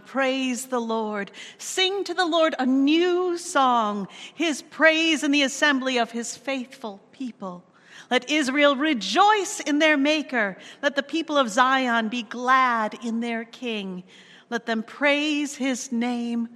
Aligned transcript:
149 0.00 0.12
Praise 0.12 0.66
the 0.66 0.80
Lord. 0.80 1.30
Sing 1.58 2.04
to 2.04 2.14
the 2.14 2.26
Lord 2.26 2.54
a 2.58 2.66
new 2.66 3.38
song, 3.38 4.08
his 4.34 4.62
praise 4.62 5.22
in 5.22 5.30
the 5.30 5.42
assembly 5.42 5.98
of 5.98 6.10
his 6.10 6.36
faithful 6.36 7.00
people. 7.12 7.64
Let 8.10 8.30
Israel 8.30 8.76
rejoice 8.76 9.60
in 9.60 9.78
their 9.78 9.96
Maker. 9.96 10.56
Let 10.82 10.96
the 10.96 11.02
people 11.02 11.38
of 11.38 11.48
Zion 11.48 12.08
be 12.08 12.22
glad 12.22 12.98
in 13.04 13.20
their 13.20 13.44
King. 13.44 14.04
Let 14.50 14.66
them 14.66 14.82
praise 14.82 15.56
his 15.56 15.90
name 15.90 16.48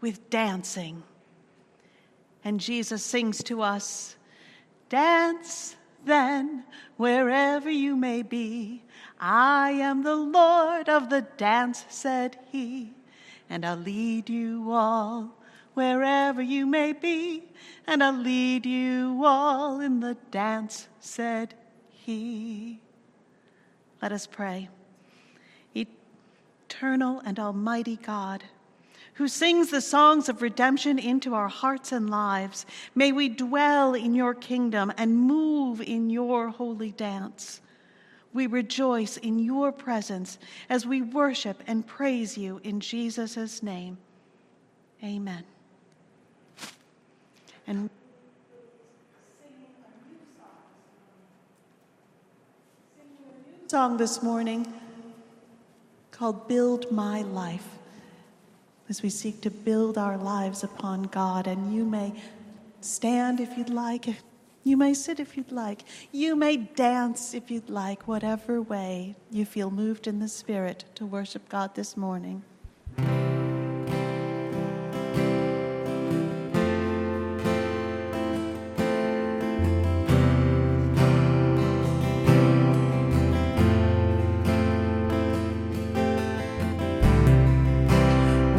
with 0.00 0.30
dancing. 0.30 1.02
And 2.44 2.60
Jesus 2.60 3.02
sings 3.02 3.42
to 3.44 3.62
us 3.62 4.16
Dance 4.88 5.76
then, 6.04 6.64
wherever 6.96 7.70
you 7.70 7.96
may 7.96 8.22
be. 8.22 8.84
I 9.26 9.70
am 9.70 10.02
the 10.02 10.16
Lord 10.16 10.90
of 10.90 11.08
the 11.08 11.22
dance, 11.22 11.86
said 11.88 12.36
he, 12.52 12.92
and 13.48 13.64
I'll 13.64 13.74
lead 13.74 14.28
you 14.28 14.70
all 14.70 15.34
wherever 15.72 16.42
you 16.42 16.66
may 16.66 16.92
be, 16.92 17.42
and 17.86 18.04
I'll 18.04 18.12
lead 18.12 18.66
you 18.66 19.22
all 19.24 19.80
in 19.80 20.00
the 20.00 20.18
dance, 20.30 20.88
said 21.00 21.54
he. 21.88 22.82
Let 24.02 24.12
us 24.12 24.26
pray. 24.26 24.68
Eternal 25.74 27.22
and 27.24 27.40
almighty 27.40 27.96
God, 27.96 28.44
who 29.14 29.26
sings 29.26 29.70
the 29.70 29.80
songs 29.80 30.28
of 30.28 30.42
redemption 30.42 30.98
into 30.98 31.34
our 31.34 31.48
hearts 31.48 31.92
and 31.92 32.10
lives, 32.10 32.66
may 32.94 33.10
we 33.10 33.30
dwell 33.30 33.94
in 33.94 34.14
your 34.14 34.34
kingdom 34.34 34.92
and 34.98 35.16
move 35.16 35.80
in 35.80 36.10
your 36.10 36.50
holy 36.50 36.90
dance. 36.90 37.62
We 38.34 38.48
rejoice 38.48 39.16
in 39.16 39.38
your 39.38 39.70
presence 39.70 40.38
as 40.68 40.84
we 40.84 41.00
worship 41.00 41.62
and 41.68 41.86
praise 41.86 42.36
you 42.36 42.60
in 42.64 42.80
Jesus' 42.80 43.62
name. 43.62 43.96
Amen. 45.02 45.44
And 47.68 47.88
sing 49.38 49.52
a 52.98 53.62
new 53.62 53.68
song 53.68 53.96
this 53.96 54.20
morning 54.20 54.66
called 56.10 56.48
Build 56.48 56.90
My 56.90 57.22
Life 57.22 57.68
as 58.88 59.00
we 59.00 59.10
seek 59.10 59.40
to 59.42 59.50
build 59.50 59.96
our 59.96 60.18
lives 60.18 60.64
upon 60.64 61.04
God. 61.04 61.46
And 61.46 61.72
you 61.72 61.84
may 61.84 62.12
stand 62.80 63.38
if 63.38 63.56
you'd 63.56 63.70
like, 63.70 64.08
you 64.64 64.78
may 64.78 64.94
sit 64.94 65.20
if 65.20 65.36
you'd 65.36 65.52
like, 65.52 65.84
you 66.10 66.34
may 66.34 66.56
dance 66.56 67.34
if 67.34 67.50
you'd 67.50 67.68
like, 67.68 68.08
whatever 68.08 68.62
way 68.62 69.14
you 69.30 69.44
feel 69.44 69.70
moved 69.70 70.06
in 70.06 70.18
the 70.18 70.28
Spirit 70.28 70.84
to 70.94 71.04
worship 71.04 71.48
God 71.50 71.74
this 71.74 71.96
morning. 71.98 72.42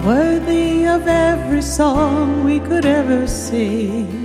Worthy 0.05 0.85
of 0.85 1.07
every 1.07 1.63
song 1.63 2.43
we 2.43 2.59
could 2.59 2.85
ever 2.85 3.25
sing. 3.25 4.24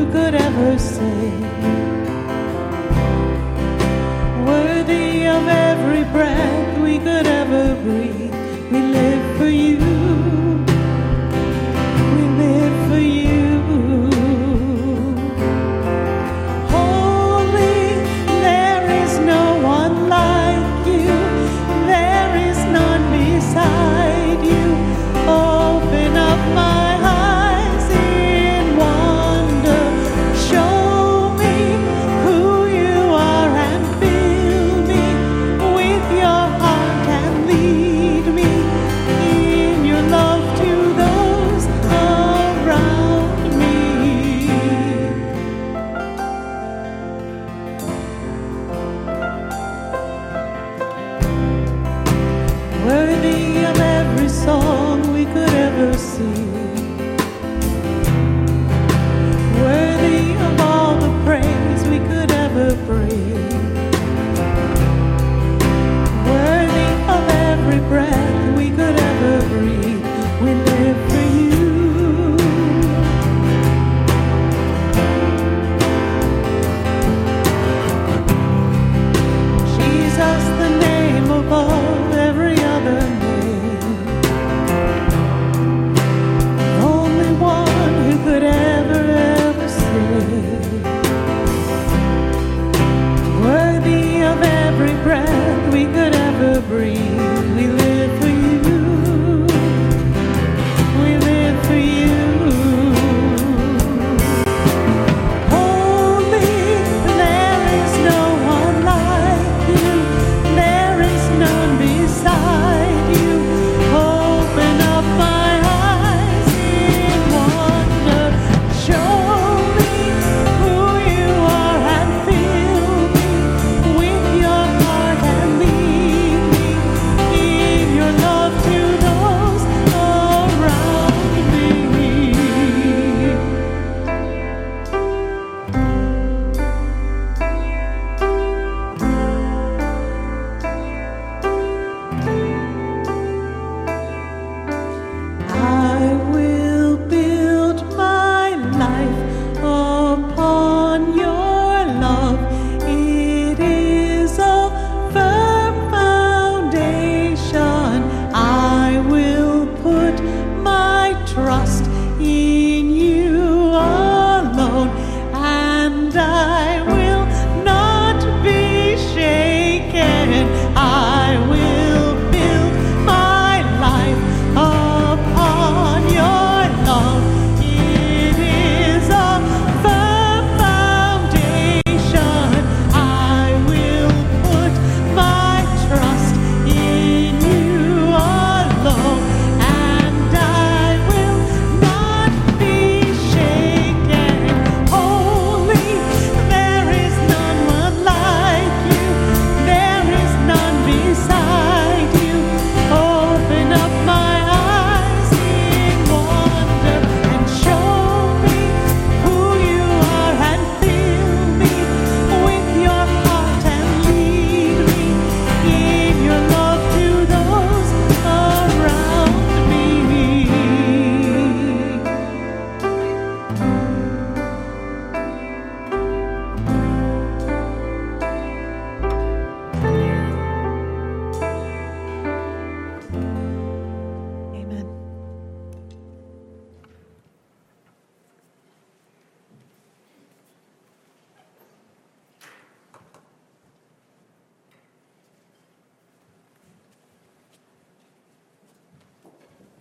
who 0.00 0.10
could 0.12 0.34
ever 0.34 0.78
save. 0.78 1.40
Worthy 4.46 5.26
of 5.26 5.46
every 5.46 6.04
breath 6.04 6.78
we 6.78 6.98
could 6.98 7.26
ever 7.26 7.74
breathe. 7.82 8.29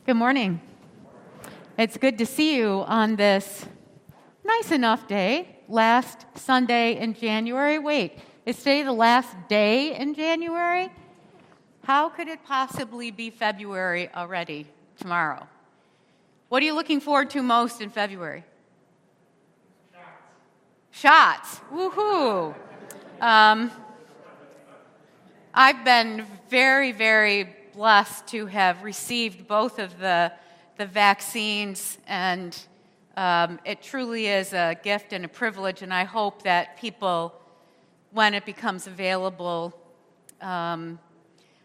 Good 0.10 0.16
morning. 0.16 0.60
It's 1.78 1.96
good 1.96 2.18
to 2.18 2.26
see 2.26 2.58
you 2.58 2.84
on 2.88 3.16
this 3.16 3.68
nice 4.44 4.72
enough 4.72 5.08
day, 5.08 5.60
last 5.68 6.26
Sunday 6.34 6.98
in 6.98 7.14
January. 7.14 7.78
Wait, 7.78 8.18
is 8.44 8.58
today 8.58 8.82
the 8.82 8.92
last 8.92 9.30
day 9.50 9.96
in 9.96 10.16
January? 10.16 10.90
How 11.84 12.10
could 12.10 12.28
it 12.28 12.44
possibly 12.44 13.12
be 13.12 13.30
February 13.30 14.10
already 14.16 14.66
tomorrow? 14.98 15.48
What 16.48 16.64
are 16.64 16.66
you 16.66 16.74
looking 16.74 17.02
forward 17.02 17.30
to 17.30 17.44
most 17.44 17.80
in 17.80 17.92
February? 17.92 18.44
Shots. 20.92 21.60
Shots. 21.60 21.62
Woohoo. 21.72 22.56
Um, 23.22 23.72
I've 25.54 25.86
been 25.86 26.26
very, 26.50 26.94
very 26.94 27.58
blessed 27.80 28.28
to 28.28 28.46
have 28.46 28.84
received 28.84 29.48
both 29.48 29.80
of 29.80 29.98
the, 30.00 30.30
the 30.76 30.86
vaccines, 30.86 31.98
and 32.08 32.66
um, 33.16 33.58
it 33.64 33.82
truly 33.82 34.28
is 34.28 34.52
a 34.52 34.78
gift 34.84 35.14
and 35.14 35.24
a 35.24 35.30
privilege. 35.30 35.82
And 35.82 35.94
I 35.94 36.04
hope 36.04 36.44
that 36.44 36.76
people, 36.76 37.34
when 38.12 38.34
it 38.34 38.46
becomes 38.46 38.86
available, 38.86 39.74
um, 40.42 41.00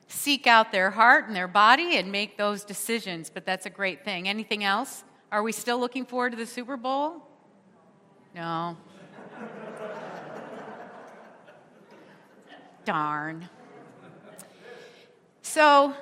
seek 0.06 0.46
out 0.46 0.70
their 0.70 0.92
heart 0.92 1.26
and 1.26 1.34
their 1.34 1.48
body 1.48 1.96
and 1.96 2.12
make 2.12 2.38
those 2.38 2.62
decisions. 2.62 3.28
But 3.28 3.44
that's 3.44 3.66
a 3.66 3.70
great 3.70 4.04
thing. 4.04 4.28
Anything 4.28 4.62
else? 4.62 5.02
Are 5.32 5.42
we 5.42 5.50
still 5.50 5.80
looking 5.80 6.06
forward 6.06 6.30
to 6.30 6.36
the 6.36 6.46
Super 6.46 6.76
Bowl? 6.76 7.26
No. 8.36 8.76
Darn. 12.84 13.48
So, 15.54 15.94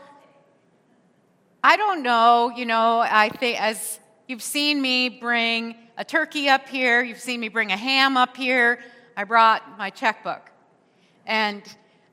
I 1.63 1.77
don't 1.77 2.03
know, 2.03 2.51
you 2.57 2.65
know, 2.65 3.01
I 3.01 3.29
think 3.29 3.61
as 3.61 4.01
you've 4.27 4.43
seen 4.43 4.81
me 4.81 5.11
bring 5.11 5.75
a 5.99 6.07
turkey 6.07 6.49
up 6.49 6.71
here, 6.71 7.03
you've 7.03 7.21
seen 7.21 7.39
me 7.39 7.51
bring 7.51 7.71
a 7.71 7.77
ham 7.77 8.17
up 8.17 8.35
here, 8.35 8.79
I 9.15 9.25
brought 9.25 9.77
my 9.77 9.91
checkbook. 9.91 10.51
And 11.27 11.63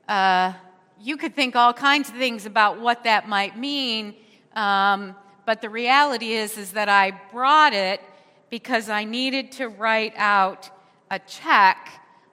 uh, 0.06 0.52
you 1.00 1.16
could 1.16 1.34
think 1.34 1.56
all 1.56 1.72
kinds 1.72 2.10
of 2.10 2.16
things 2.16 2.44
about 2.44 2.78
what 2.78 3.04
that 3.04 3.26
might 3.26 3.56
mean, 3.56 4.16
um, 4.54 5.16
but 5.46 5.62
the 5.62 5.70
reality 5.70 6.34
is, 6.34 6.58
is 6.58 6.72
that 6.72 6.90
I 6.90 7.18
brought 7.32 7.72
it 7.72 8.02
because 8.50 8.90
I 8.90 9.04
needed 9.04 9.52
to 9.52 9.68
write 9.68 10.12
out 10.18 10.68
a 11.10 11.18
check 11.18 11.88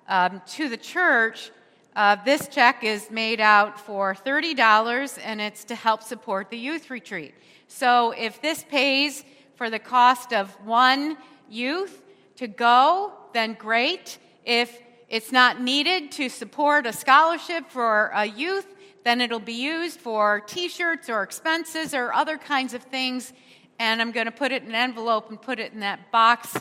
um, 0.09 0.41
to 0.47 0.67
the 0.67 0.75
church 0.75 1.49
uh, 1.97 2.15
this 2.23 2.47
check 2.47 2.83
is 2.83 3.09
made 3.09 3.41
out 3.41 3.79
for 3.79 4.13
$30 4.13 5.19
and 5.23 5.41
it's 5.41 5.63
to 5.63 5.73
help 5.73 6.03
support 6.03 6.51
the 6.51 6.57
youth 6.57 6.91
retreat. 6.91 7.33
So 7.67 8.11
if 8.11 8.39
this 8.39 8.63
pays 8.63 9.25
for 9.55 9.71
the 9.71 9.79
cost 9.79 10.31
of 10.31 10.51
one 10.63 11.17
youth 11.49 12.03
to 12.35 12.47
go, 12.47 13.13
then 13.33 13.53
great. 13.53 14.19
If 14.45 14.79
it's 15.09 15.31
not 15.31 15.59
needed 15.59 16.11
to 16.13 16.29
support 16.29 16.85
a 16.85 16.93
scholarship 16.93 17.67
for 17.71 18.11
a 18.13 18.25
youth, 18.25 18.67
then 19.03 19.19
it'll 19.19 19.39
be 19.39 19.53
used 19.53 19.99
for 19.99 20.41
t 20.41 20.69
shirts 20.69 21.09
or 21.09 21.23
expenses 21.23 21.95
or 21.95 22.13
other 22.13 22.37
kinds 22.37 22.75
of 22.75 22.83
things. 22.83 23.33
And 23.79 24.01
I'm 24.01 24.11
going 24.11 24.27
to 24.27 24.31
put 24.31 24.51
it 24.51 24.61
in 24.61 24.69
an 24.69 24.75
envelope 24.75 25.31
and 25.31 25.41
put 25.41 25.59
it 25.59 25.73
in 25.73 25.79
that 25.79 26.11
box 26.11 26.55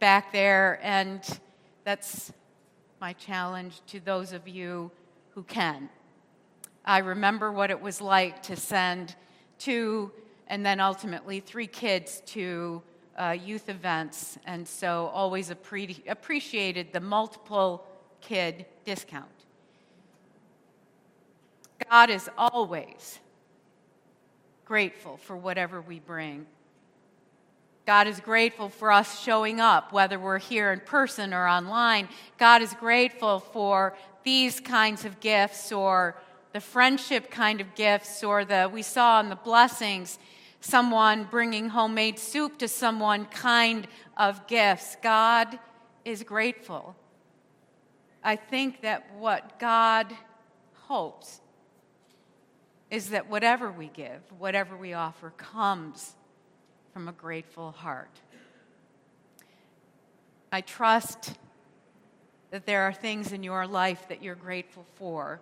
back 0.00 0.32
there. 0.32 0.80
And 0.82 1.22
that's 1.84 2.32
my 3.02 3.12
challenge 3.14 3.80
to 3.84 3.98
those 3.98 4.32
of 4.32 4.46
you 4.46 4.88
who 5.30 5.42
can. 5.42 5.88
I 6.84 6.98
remember 6.98 7.50
what 7.50 7.68
it 7.68 7.82
was 7.82 8.00
like 8.00 8.44
to 8.44 8.54
send 8.54 9.16
two 9.58 10.12
and 10.46 10.64
then 10.64 10.78
ultimately 10.78 11.40
three 11.40 11.66
kids 11.66 12.22
to 12.26 12.80
uh, 13.18 13.30
youth 13.30 13.68
events, 13.68 14.38
and 14.46 14.68
so 14.68 15.10
always 15.12 15.50
appre- 15.50 16.08
appreciated 16.08 16.92
the 16.92 17.00
multiple 17.00 17.84
kid 18.20 18.66
discount. 18.84 19.26
God 21.90 22.08
is 22.08 22.30
always 22.38 23.18
grateful 24.64 25.16
for 25.16 25.36
whatever 25.36 25.80
we 25.80 25.98
bring 25.98 26.46
God 27.84 28.06
is 28.06 28.20
grateful 28.20 28.68
for 28.68 28.92
us 28.92 29.20
showing 29.20 29.60
up, 29.60 29.92
whether 29.92 30.18
we're 30.18 30.38
here 30.38 30.72
in 30.72 30.80
person 30.80 31.34
or 31.34 31.48
online. 31.48 32.08
God 32.38 32.62
is 32.62 32.72
grateful 32.74 33.40
for 33.40 33.96
these 34.22 34.60
kinds 34.60 35.04
of 35.04 35.18
gifts 35.18 35.72
or 35.72 36.16
the 36.52 36.60
friendship 36.60 37.30
kind 37.30 37.60
of 37.60 37.74
gifts 37.74 38.22
or 38.22 38.44
the, 38.44 38.70
we 38.72 38.82
saw 38.82 39.20
in 39.20 39.28
the 39.30 39.36
blessings, 39.36 40.18
someone 40.60 41.24
bringing 41.24 41.70
homemade 41.70 42.20
soup 42.20 42.58
to 42.58 42.68
someone 42.68 43.24
kind 43.26 43.88
of 44.16 44.46
gifts. 44.46 44.96
God 45.02 45.58
is 46.04 46.22
grateful. 46.22 46.94
I 48.22 48.36
think 48.36 48.82
that 48.82 49.12
what 49.16 49.58
God 49.58 50.12
hopes 50.82 51.40
is 52.92 53.10
that 53.10 53.28
whatever 53.28 53.72
we 53.72 53.88
give, 53.88 54.20
whatever 54.38 54.76
we 54.76 54.92
offer, 54.92 55.30
comes 55.36 56.14
from 56.92 57.08
a 57.08 57.12
grateful 57.12 57.72
heart. 57.72 58.20
I 60.50 60.60
trust 60.60 61.34
that 62.50 62.66
there 62.66 62.82
are 62.82 62.92
things 62.92 63.32
in 63.32 63.42
your 63.42 63.66
life 63.66 64.08
that 64.08 64.22
you're 64.22 64.34
grateful 64.34 64.84
for. 64.96 65.40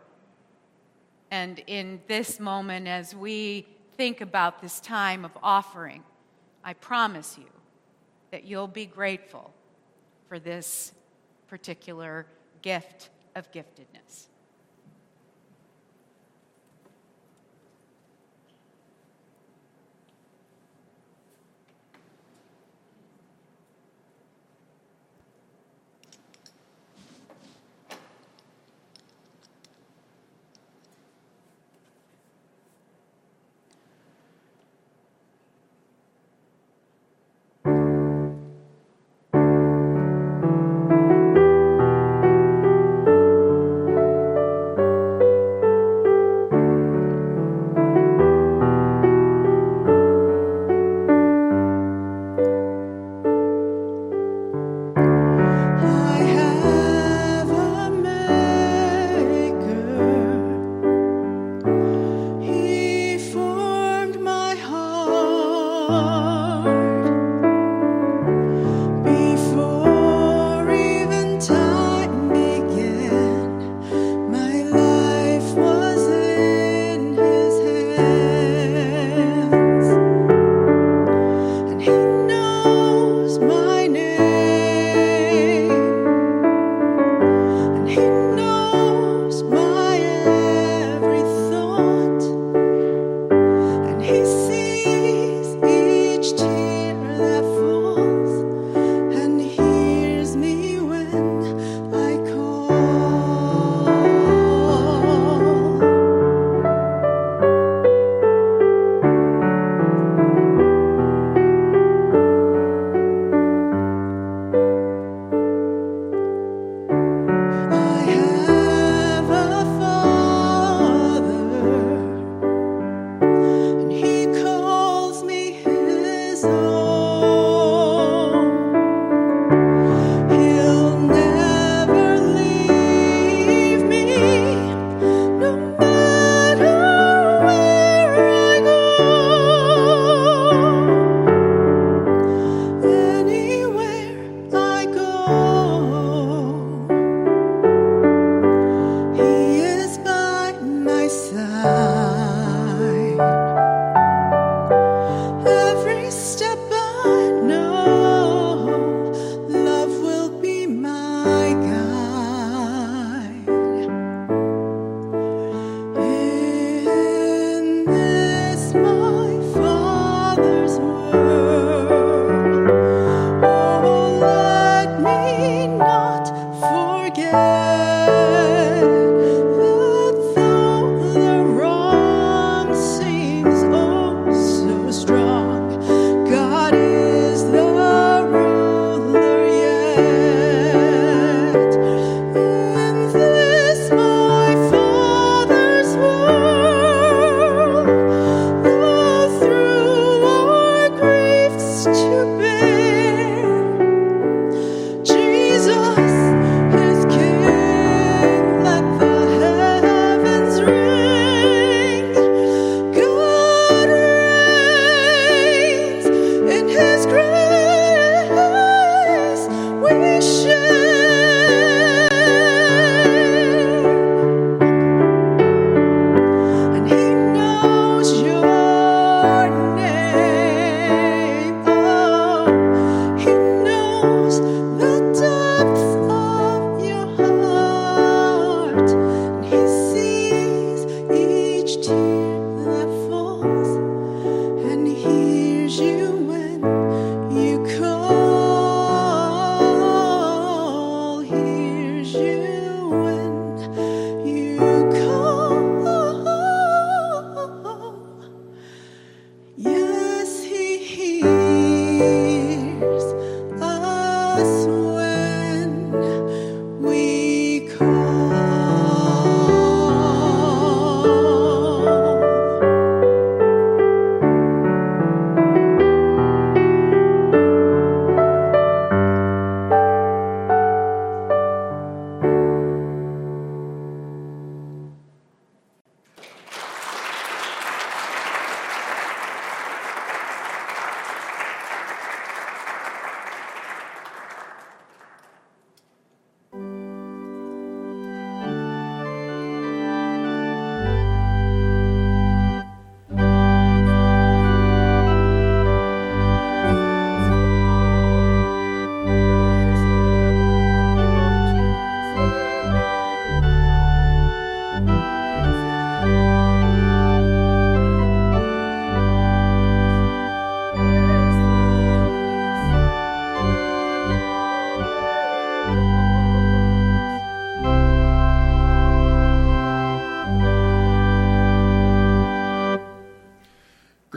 And 1.30 1.61
in 1.66 2.00
this 2.07 2.38
moment, 2.38 2.87
as 2.87 3.14
we 3.14 3.66
think 3.97 4.21
about 4.21 4.62
this 4.62 4.78
time 4.80 5.25
of 5.25 5.33
offering, 5.42 6.04
I 6.64 6.75
promise 6.75 7.37
you 7.37 7.50
that 8.30 8.45
you'll 8.45 8.69
be 8.69 8.87
grateful 8.87 9.52
for 10.28 10.38
this 10.38 10.92
particular 11.49 12.26
gift 12.62 13.11
of 13.35 13.50
giftedness. 13.50 14.28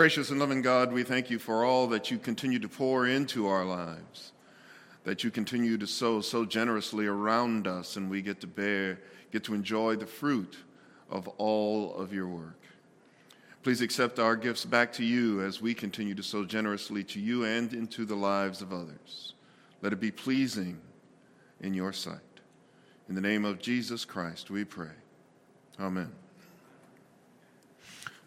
Gracious 0.04 0.32
and 0.32 0.40
loving 0.42 0.62
God, 0.62 0.92
we 0.92 1.04
thank 1.04 1.30
you 1.30 1.40
for 1.40 1.64
all 1.64 1.88
that 1.88 2.12
you 2.12 2.18
continue 2.18 2.60
to 2.60 2.68
pour 2.68 3.08
into 3.08 3.48
our 3.48 3.64
lives, 3.64 4.34
that 5.06 5.24
you 5.24 5.32
continue 5.32 5.78
to 5.78 5.88
sow 5.88 6.20
so 6.20 6.44
generously 6.44 7.08
around 7.08 7.68
us, 7.68 7.96
and 7.96 8.10
we 8.10 8.22
get 8.22 8.42
to 8.42 8.48
bear, 8.48 9.00
get 9.32 9.46
to 9.46 9.54
enjoy 9.54 9.96
the 9.96 10.06
fruit 10.06 10.58
of 11.10 11.30
all 11.38 11.96
of 11.96 12.12
your 12.12 12.28
work. 12.28 12.60
Please 13.64 13.80
accept 13.80 14.20
our 14.20 14.36
gifts 14.36 14.66
back 14.66 14.92
to 14.92 15.06
you 15.06 15.42
as 15.42 15.62
we 15.62 15.74
continue 15.74 16.16
to 16.16 16.22
sow 16.22 16.44
generously 16.44 17.06
to 17.06 17.22
you 17.22 17.46
and 17.46 17.72
into 17.72 18.04
the 18.04 18.14
lives 18.14 18.62
of 18.62 18.74
others. 18.74 19.36
Let 19.82 19.94
it 19.94 20.02
be 20.02 20.12
pleasing 20.12 20.82
in 21.62 21.74
your 21.74 21.94
sight. 21.94 22.20
In 23.08 23.16
the 23.16 23.22
name 23.22 23.46
of 23.46 23.58
Jesus 23.62 24.04
Christ, 24.04 24.52
we 24.52 24.66
pray. 24.66 24.98
Amen. 25.80 26.12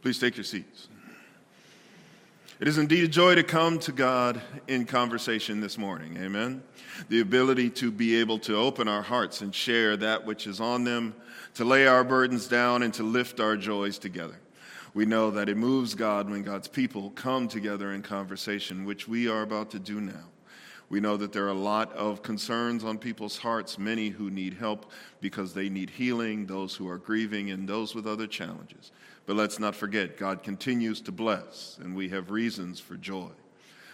Please 0.00 0.18
take 0.18 0.38
your 0.38 0.44
seats. 0.44 0.88
It 2.58 2.68
is 2.68 2.78
indeed 2.78 3.04
a 3.04 3.08
joy 3.08 3.34
to 3.34 3.42
come 3.42 3.78
to 3.80 3.92
God 3.92 4.40
in 4.66 4.86
conversation 4.86 5.60
this 5.60 5.76
morning. 5.76 6.16
Amen. 6.16 6.62
The 7.10 7.20
ability 7.20 7.68
to 7.70 7.90
be 7.90 8.16
able 8.16 8.38
to 8.40 8.56
open 8.56 8.88
our 8.88 9.02
hearts 9.02 9.42
and 9.42 9.54
share 9.54 9.94
that 9.98 10.24
which 10.24 10.46
is 10.46 10.58
on 10.58 10.84
them, 10.84 11.14
to 11.56 11.66
lay 11.66 11.86
our 11.86 12.02
burdens 12.02 12.48
down, 12.48 12.82
and 12.82 12.94
to 12.94 13.02
lift 13.02 13.40
our 13.40 13.58
joys 13.58 13.98
together. 13.98 14.40
We 14.94 15.04
know 15.04 15.30
that 15.32 15.50
it 15.50 15.58
moves 15.58 15.94
God 15.94 16.30
when 16.30 16.44
God's 16.44 16.66
people 16.66 17.10
come 17.10 17.46
together 17.46 17.92
in 17.92 18.00
conversation, 18.00 18.86
which 18.86 19.06
we 19.06 19.28
are 19.28 19.42
about 19.42 19.70
to 19.72 19.78
do 19.78 20.00
now. 20.00 20.24
We 20.88 21.00
know 21.00 21.18
that 21.18 21.34
there 21.34 21.44
are 21.44 21.48
a 21.48 21.52
lot 21.52 21.92
of 21.92 22.22
concerns 22.22 22.84
on 22.84 22.96
people's 22.96 23.36
hearts, 23.36 23.76
many 23.76 24.08
who 24.08 24.30
need 24.30 24.54
help 24.54 24.92
because 25.20 25.52
they 25.52 25.68
need 25.68 25.90
healing, 25.90 26.46
those 26.46 26.74
who 26.74 26.88
are 26.88 26.96
grieving, 26.96 27.50
and 27.50 27.68
those 27.68 27.94
with 27.94 28.06
other 28.06 28.26
challenges. 28.26 28.92
But 29.26 29.34
let's 29.36 29.58
not 29.58 29.74
forget, 29.74 30.16
God 30.16 30.44
continues 30.44 31.00
to 31.02 31.12
bless, 31.12 31.78
and 31.82 31.96
we 31.96 32.08
have 32.10 32.30
reasons 32.30 32.78
for 32.78 32.96
joy. 32.96 33.30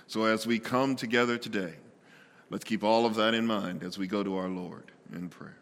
So 0.06 0.24
as 0.24 0.46
we 0.46 0.58
come 0.58 0.94
together 0.94 1.38
today, 1.38 1.72
let's 2.50 2.64
keep 2.64 2.84
all 2.84 3.06
of 3.06 3.14
that 3.14 3.32
in 3.32 3.46
mind 3.46 3.82
as 3.82 3.96
we 3.96 4.06
go 4.06 4.22
to 4.22 4.36
our 4.36 4.48
Lord 4.48 4.92
in 5.10 5.30
prayer. 5.30 5.56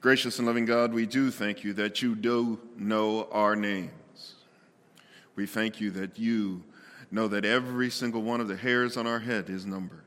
Gracious 0.00 0.38
and 0.38 0.48
loving 0.48 0.64
God, 0.64 0.92
we 0.94 1.06
do 1.06 1.30
thank 1.30 1.62
you 1.62 1.74
that 1.74 2.02
you 2.02 2.14
do 2.16 2.58
know 2.76 3.28
our 3.30 3.54
names. 3.54 4.34
We 5.36 5.46
thank 5.46 5.80
you 5.80 5.90
that 5.92 6.18
you 6.18 6.64
know 7.10 7.28
that 7.28 7.44
every 7.44 7.90
single 7.90 8.22
one 8.22 8.40
of 8.40 8.48
the 8.48 8.56
hairs 8.56 8.96
on 8.96 9.06
our 9.06 9.20
head 9.20 9.50
is 9.50 9.66
numbered, 9.66 10.00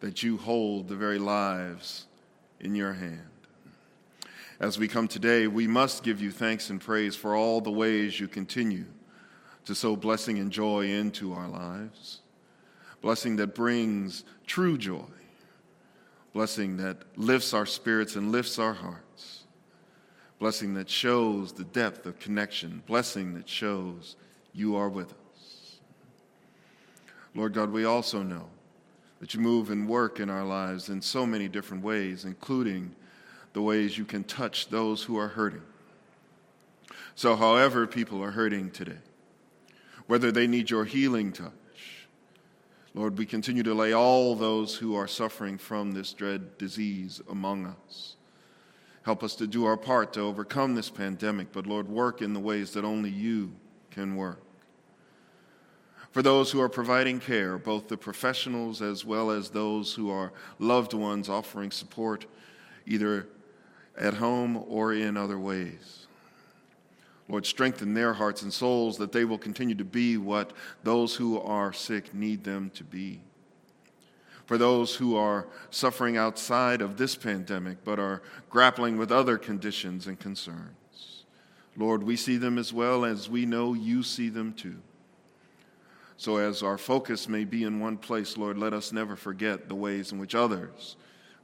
that 0.00 0.22
you 0.22 0.38
hold 0.38 0.88
the 0.88 0.96
very 0.96 1.18
lives 1.18 2.06
in 2.58 2.74
your 2.74 2.94
hand. 2.94 3.33
As 4.60 4.78
we 4.78 4.86
come 4.86 5.08
today, 5.08 5.48
we 5.48 5.66
must 5.66 6.04
give 6.04 6.20
you 6.20 6.30
thanks 6.30 6.70
and 6.70 6.80
praise 6.80 7.16
for 7.16 7.34
all 7.34 7.60
the 7.60 7.72
ways 7.72 8.20
you 8.20 8.28
continue 8.28 8.84
to 9.64 9.74
sow 9.74 9.96
blessing 9.96 10.38
and 10.38 10.52
joy 10.52 10.86
into 10.86 11.32
our 11.32 11.48
lives. 11.48 12.20
Blessing 13.00 13.36
that 13.36 13.54
brings 13.54 14.24
true 14.46 14.78
joy. 14.78 15.04
Blessing 16.32 16.76
that 16.76 16.98
lifts 17.16 17.52
our 17.52 17.66
spirits 17.66 18.14
and 18.14 18.30
lifts 18.30 18.58
our 18.58 18.74
hearts. 18.74 19.44
Blessing 20.38 20.74
that 20.74 20.88
shows 20.88 21.52
the 21.52 21.64
depth 21.64 22.06
of 22.06 22.20
connection. 22.20 22.82
Blessing 22.86 23.34
that 23.34 23.48
shows 23.48 24.14
you 24.52 24.76
are 24.76 24.88
with 24.88 25.12
us. 25.12 25.78
Lord 27.34 27.54
God, 27.54 27.70
we 27.70 27.84
also 27.84 28.22
know 28.22 28.48
that 29.18 29.34
you 29.34 29.40
move 29.40 29.70
and 29.70 29.88
work 29.88 30.20
in 30.20 30.30
our 30.30 30.44
lives 30.44 30.90
in 30.90 31.02
so 31.02 31.26
many 31.26 31.48
different 31.48 31.82
ways, 31.82 32.24
including 32.24 32.94
the 33.54 33.62
ways 33.62 33.96
you 33.96 34.04
can 34.04 34.24
touch 34.24 34.68
those 34.68 35.02
who 35.02 35.16
are 35.16 35.28
hurting. 35.28 35.62
So, 37.14 37.36
however, 37.36 37.86
people 37.86 38.22
are 38.22 38.32
hurting 38.32 38.70
today, 38.70 38.98
whether 40.06 40.30
they 40.30 40.46
need 40.46 40.68
your 40.68 40.84
healing 40.84 41.32
touch, 41.32 41.52
Lord, 42.92 43.18
we 43.18 43.26
continue 43.26 43.64
to 43.64 43.74
lay 43.74 43.92
all 43.92 44.36
those 44.36 44.76
who 44.76 44.94
are 44.94 45.08
suffering 45.08 45.58
from 45.58 45.92
this 45.92 46.12
dread 46.12 46.58
disease 46.58 47.20
among 47.28 47.66
us. 47.66 48.16
Help 49.02 49.24
us 49.24 49.34
to 49.36 49.48
do 49.48 49.64
our 49.64 49.76
part 49.76 50.12
to 50.12 50.20
overcome 50.20 50.74
this 50.74 50.90
pandemic, 50.90 51.52
but 51.52 51.66
Lord, 51.66 51.88
work 51.88 52.22
in 52.22 52.32
the 52.32 52.40
ways 52.40 52.72
that 52.72 52.84
only 52.84 53.10
you 53.10 53.52
can 53.90 54.14
work. 54.14 54.40
For 56.12 56.22
those 56.22 56.52
who 56.52 56.60
are 56.60 56.68
providing 56.68 57.18
care, 57.18 57.58
both 57.58 57.88
the 57.88 57.96
professionals 57.96 58.80
as 58.80 59.04
well 59.04 59.32
as 59.32 59.50
those 59.50 59.94
who 59.94 60.10
are 60.10 60.32
loved 60.60 60.94
ones 60.94 61.28
offering 61.28 61.72
support, 61.72 62.26
either 62.86 63.26
at 63.98 64.14
home 64.14 64.64
or 64.68 64.92
in 64.92 65.16
other 65.16 65.38
ways. 65.38 66.06
Lord, 67.28 67.46
strengthen 67.46 67.94
their 67.94 68.12
hearts 68.12 68.42
and 68.42 68.52
souls 68.52 68.98
that 68.98 69.12
they 69.12 69.24
will 69.24 69.38
continue 69.38 69.74
to 69.76 69.84
be 69.84 70.16
what 70.16 70.52
those 70.82 71.16
who 71.16 71.40
are 71.40 71.72
sick 71.72 72.12
need 72.12 72.44
them 72.44 72.70
to 72.74 72.84
be. 72.84 73.20
For 74.46 74.58
those 74.58 74.94
who 74.94 75.16
are 75.16 75.46
suffering 75.70 76.18
outside 76.18 76.82
of 76.82 76.98
this 76.98 77.16
pandemic 77.16 77.78
but 77.82 77.98
are 77.98 78.22
grappling 78.50 78.98
with 78.98 79.10
other 79.10 79.38
conditions 79.38 80.06
and 80.06 80.20
concerns, 80.20 81.24
Lord, 81.76 82.02
we 82.02 82.16
see 82.16 82.36
them 82.36 82.58
as 82.58 82.72
well 82.72 83.04
as 83.04 83.28
we 83.28 83.46
know 83.46 83.72
you 83.72 84.02
see 84.02 84.28
them 84.28 84.52
too. 84.52 84.76
So, 86.16 86.36
as 86.36 86.62
our 86.62 86.78
focus 86.78 87.28
may 87.28 87.44
be 87.44 87.64
in 87.64 87.80
one 87.80 87.96
place, 87.96 88.36
Lord, 88.36 88.56
let 88.56 88.72
us 88.72 88.92
never 88.92 89.16
forget 89.16 89.68
the 89.68 89.74
ways 89.74 90.12
in 90.12 90.18
which 90.18 90.34
others 90.34 90.96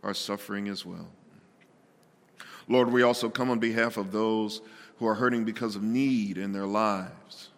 are 0.02 0.14
suffering 0.14 0.68
as 0.68 0.86
well. 0.86 1.08
Lord, 2.68 2.92
we 2.92 3.02
also 3.02 3.28
come 3.28 3.50
on 3.50 3.58
behalf 3.58 3.96
of 3.96 4.12
those 4.12 4.60
who 4.98 5.06
are 5.06 5.14
hurting 5.14 5.44
because 5.44 5.76
of 5.76 5.82
need 5.82 6.38
in 6.38 6.52
their 6.52 6.66
lives, 6.66 7.48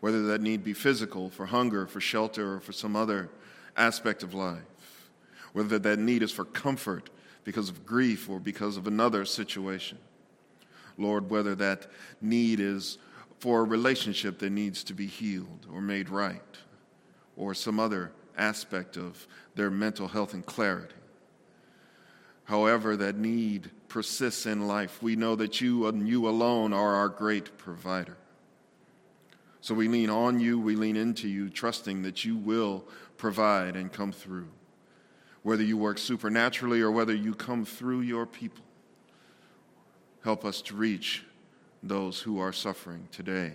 whether 0.00 0.22
that 0.26 0.40
need 0.40 0.64
be 0.64 0.72
physical, 0.72 1.30
for 1.30 1.46
hunger, 1.46 1.86
for 1.86 2.00
shelter, 2.00 2.54
or 2.54 2.60
for 2.60 2.72
some 2.72 2.96
other 2.96 3.28
aspect 3.76 4.22
of 4.22 4.34
life, 4.34 4.62
whether 5.52 5.78
that 5.78 5.98
need 5.98 6.22
is 6.22 6.32
for 6.32 6.44
comfort 6.44 7.10
because 7.44 7.68
of 7.68 7.84
grief 7.84 8.28
or 8.28 8.40
because 8.40 8.76
of 8.76 8.86
another 8.86 9.24
situation. 9.24 9.98
Lord, 10.96 11.30
whether 11.30 11.54
that 11.56 11.86
need 12.20 12.60
is 12.60 12.98
for 13.40 13.60
a 13.60 13.64
relationship 13.64 14.38
that 14.38 14.50
needs 14.50 14.84
to 14.84 14.94
be 14.94 15.06
healed 15.06 15.66
or 15.72 15.80
made 15.80 16.08
right, 16.08 16.40
or 17.36 17.52
some 17.52 17.78
other 17.78 18.12
aspect 18.38 18.96
of 18.96 19.26
their 19.54 19.70
mental 19.70 20.08
health 20.08 20.34
and 20.34 20.46
clarity. 20.46 20.94
However, 22.44 22.96
that 22.96 23.16
need 23.16 23.70
persists 23.94 24.44
in 24.44 24.66
life, 24.66 25.00
we 25.04 25.14
know 25.14 25.36
that 25.36 25.60
you 25.60 25.86
and 25.86 26.08
you 26.08 26.28
alone 26.28 26.72
are 26.72 26.96
our 26.96 27.08
great 27.08 27.56
provider. 27.56 28.16
So 29.60 29.72
we 29.72 29.86
lean 29.86 30.10
on 30.10 30.40
you, 30.40 30.58
we 30.58 30.74
lean 30.74 30.96
into 30.96 31.28
you, 31.28 31.48
trusting 31.48 32.02
that 32.02 32.24
you 32.24 32.36
will 32.36 32.82
provide 33.18 33.76
and 33.76 33.92
come 33.92 34.10
through. 34.10 34.48
Whether 35.44 35.62
you 35.62 35.76
work 35.76 35.98
supernaturally 35.98 36.80
or 36.80 36.90
whether 36.90 37.14
you 37.14 37.36
come 37.36 37.64
through 37.64 38.00
your 38.00 38.26
people, 38.26 38.64
help 40.24 40.44
us 40.44 40.60
to 40.62 40.74
reach 40.74 41.22
those 41.80 42.20
who 42.20 42.40
are 42.40 42.52
suffering 42.52 43.06
today. 43.12 43.52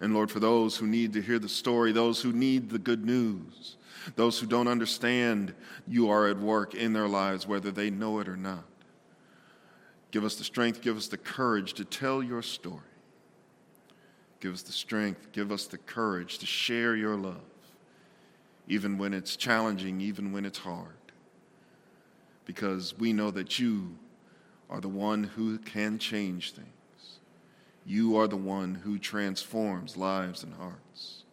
And 0.00 0.12
Lord, 0.12 0.28
for 0.28 0.40
those 0.40 0.76
who 0.76 0.88
need 0.88 1.12
to 1.12 1.22
hear 1.22 1.38
the 1.38 1.48
story, 1.48 1.92
those 1.92 2.20
who 2.20 2.32
need 2.32 2.68
the 2.68 2.80
good 2.80 3.04
news, 3.04 3.76
those 4.16 4.40
who 4.40 4.48
don't 4.48 4.66
understand 4.66 5.54
you 5.86 6.10
are 6.10 6.26
at 6.26 6.40
work 6.40 6.74
in 6.74 6.92
their 6.92 7.06
lives, 7.06 7.46
whether 7.46 7.70
they 7.70 7.88
know 7.88 8.18
it 8.18 8.26
or 8.26 8.36
not, 8.36 8.64
give 10.12 10.24
us 10.24 10.36
the 10.36 10.44
strength, 10.44 10.80
give 10.80 10.96
us 10.96 11.08
the 11.08 11.16
courage 11.16 11.72
to 11.72 11.84
tell 11.84 12.22
your 12.22 12.42
story. 12.42 12.78
Give 14.38 14.52
us 14.52 14.62
the 14.62 14.72
strength, 14.72 15.32
give 15.32 15.50
us 15.50 15.66
the 15.66 15.78
courage 15.78 16.38
to 16.38 16.46
share 16.46 16.94
your 16.94 17.16
love, 17.16 17.40
even 18.68 18.98
when 18.98 19.14
it's 19.14 19.36
challenging, 19.36 20.00
even 20.00 20.32
when 20.32 20.44
it's 20.44 20.58
hard. 20.58 20.88
Because 22.44 22.96
we 22.98 23.12
know 23.12 23.30
that 23.30 23.58
you 23.58 23.96
are 24.68 24.80
the 24.80 24.88
one 24.88 25.24
who 25.24 25.58
can 25.58 25.98
change 25.98 26.52
things. 26.52 26.68
You 27.86 28.16
are 28.16 28.28
the 28.28 28.36
one 28.36 28.74
who 28.74 28.98
transforms 28.98 29.96
lives 29.96 30.42
and 30.42 30.54
hearts. 30.54 31.24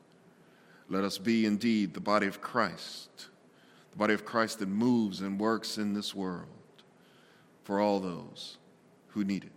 Let 0.88 1.04
us 1.04 1.18
be 1.18 1.46
indeed 1.46 1.94
the 1.94 2.00
body 2.00 2.28
of 2.28 2.42
Christ, 2.42 3.28
the 3.92 3.98
body 3.98 4.13
of 4.13 4.26
Christ 4.26 4.60
that 4.60 4.70
moves 4.70 5.22
and 5.22 5.39
works 5.39 5.78
in 5.78 5.94
this 5.94 6.15
world 6.15 6.48
for 7.63 7.80
all 7.80 8.00
those 8.00 8.58
who 9.10 9.24
need 9.24 9.43
it. 9.43 9.52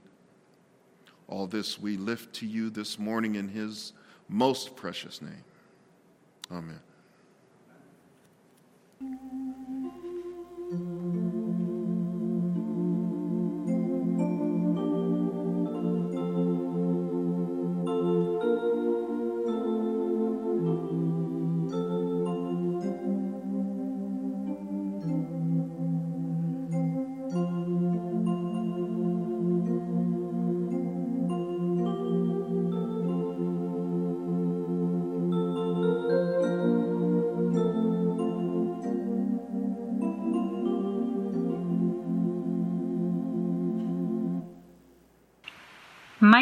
All 1.29 1.47
this 1.47 1.79
we 1.79 1.97
lift 1.97 2.35
to 2.37 2.47
you 2.47 2.71
this 2.71 2.99
morning 2.99 3.37
in 3.37 3.49
his 3.49 3.93
most 4.29 4.77
precious 4.77 5.23
name. 5.23 5.45
Amen. 6.51 6.81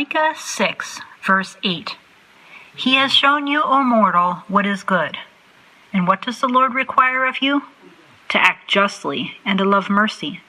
Micah 0.00 0.32
6, 0.34 1.02
verse 1.22 1.58
8. 1.62 1.98
He 2.74 2.94
has 2.94 3.12
shown 3.12 3.46
you, 3.46 3.60
O 3.62 3.84
mortal, 3.84 4.36
what 4.48 4.64
is 4.64 4.82
good. 4.82 5.18
And 5.92 6.08
what 6.08 6.22
does 6.22 6.40
the 6.40 6.48
Lord 6.48 6.72
require 6.72 7.26
of 7.26 7.42
you? 7.42 7.64
To 8.30 8.40
act 8.40 8.66
justly, 8.66 9.36
and 9.44 9.58
to 9.58 9.64
love 9.66 9.90
mercy, 9.90 10.40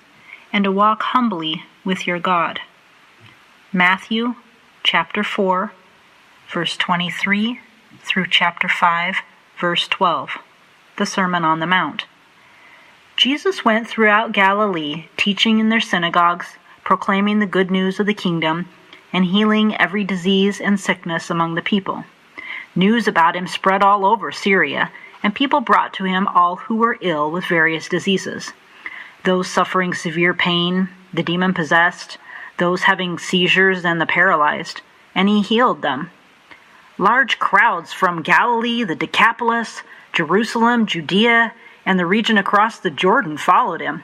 and 0.53 0.63
to 0.63 0.71
walk 0.71 1.03
humbly 1.03 1.63
with 1.83 2.07
your 2.07 2.17
God. 2.17 2.61
Matthew 3.73 4.35
chapter 4.83 5.21
4, 5.21 5.73
verse 6.47 6.77
23 6.77 7.59
through 8.03 8.27
chapter 8.27 8.69
5, 8.69 9.17
verse 9.59 9.85
12. 9.89 10.29
The 10.95 11.05
Sermon 11.05 11.43
on 11.43 11.59
the 11.59 11.67
Mount. 11.67 12.05
Jesus 13.17 13.65
went 13.65 13.85
throughout 13.85 14.31
Galilee, 14.31 15.07
teaching 15.17 15.59
in 15.59 15.67
their 15.67 15.81
synagogues, 15.81 16.55
proclaiming 16.85 17.39
the 17.39 17.45
good 17.45 17.69
news 17.69 17.99
of 17.99 18.05
the 18.05 18.13
kingdom 18.13 18.69
and 19.13 19.25
healing 19.25 19.75
every 19.75 20.03
disease 20.03 20.61
and 20.61 20.79
sickness 20.79 21.29
among 21.29 21.55
the 21.55 21.61
people. 21.61 22.03
News 22.75 23.07
about 23.07 23.35
him 23.35 23.47
spread 23.47 23.83
all 23.83 24.05
over 24.05 24.31
Syria, 24.31 24.91
and 25.23 25.35
people 25.35 25.61
brought 25.61 25.93
to 25.95 26.05
him 26.05 26.27
all 26.27 26.55
who 26.55 26.77
were 26.77 26.97
ill 27.01 27.31
with 27.31 27.45
various 27.45 27.87
diseases 27.87 28.53
those 29.23 29.47
suffering 29.47 29.93
severe 29.93 30.33
pain, 30.33 30.89
the 31.13 31.21
demon 31.21 31.53
possessed, 31.53 32.17
those 32.57 32.83
having 32.83 33.19
seizures, 33.19 33.85
and 33.85 34.01
the 34.01 34.05
paralyzed, 34.05 34.81
and 35.13 35.29
he 35.29 35.41
healed 35.41 35.81
them. 35.81 36.09
Large 36.97 37.37
crowds 37.37 37.93
from 37.93 38.23
Galilee, 38.23 38.83
the 38.83 38.95
Decapolis, 38.95 39.83
Jerusalem, 40.13 40.85
Judea, 40.85 41.53
and 41.85 41.99
the 41.99 42.05
region 42.05 42.37
across 42.37 42.79
the 42.79 42.89
Jordan 42.89 43.37
followed 43.37 43.81
him. 43.81 44.03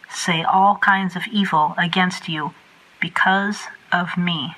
say 0.13 0.43
all 0.43 0.77
kinds 0.77 1.15
of 1.15 1.23
evil 1.31 1.73
against 1.77 2.27
you 2.27 2.53
because 2.99 3.67
of 3.91 4.17
me. 4.17 4.55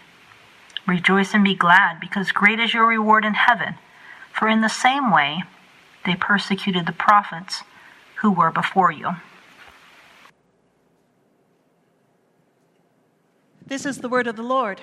Rejoice 0.86 1.34
and 1.34 1.44
be 1.44 1.56
glad, 1.56 2.00
because 2.00 2.32
great 2.32 2.60
is 2.60 2.74
your 2.74 2.86
reward 2.86 3.24
in 3.24 3.36
heaven. 3.36 3.76
For 4.34 4.50
in 4.50 4.62
the 4.62 4.68
same 4.68 5.12
way 5.12 5.44
they 6.06 6.16
persecuted 6.16 6.86
the 6.86 6.92
prophets 6.92 7.64
who 8.16 8.32
were 8.32 8.52
before 8.52 8.92
you. 8.92 9.12
This 13.66 13.86
is 13.86 14.00
the 14.00 14.10
word 14.10 14.28
of 14.28 14.36
the 14.36 14.44
Lord. 14.44 14.82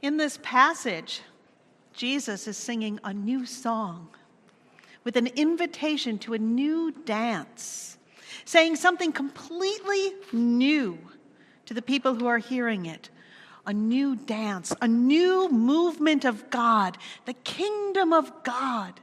In 0.00 0.16
this 0.16 0.38
passage, 0.42 1.22
Jesus 1.92 2.46
is 2.46 2.56
singing 2.56 3.00
a 3.02 3.12
new 3.12 3.44
song 3.44 4.08
with 5.04 5.16
an 5.16 5.26
invitation 5.28 6.18
to 6.18 6.34
a 6.34 6.38
new 6.38 6.92
dance 7.04 7.98
saying 8.44 8.76
something 8.76 9.12
completely 9.12 10.12
new 10.32 10.98
to 11.66 11.74
the 11.74 11.82
people 11.82 12.14
who 12.14 12.26
are 12.26 12.38
hearing 12.38 12.86
it. 12.86 13.10
a 13.64 13.72
new 13.72 14.16
dance, 14.16 14.74
a 14.80 14.88
new 14.88 15.48
movement 15.48 16.24
of 16.24 16.50
God, 16.50 16.98
the 17.26 17.32
kingdom 17.32 18.12
of 18.12 18.42
God 18.42 18.98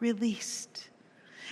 released. 0.00 0.88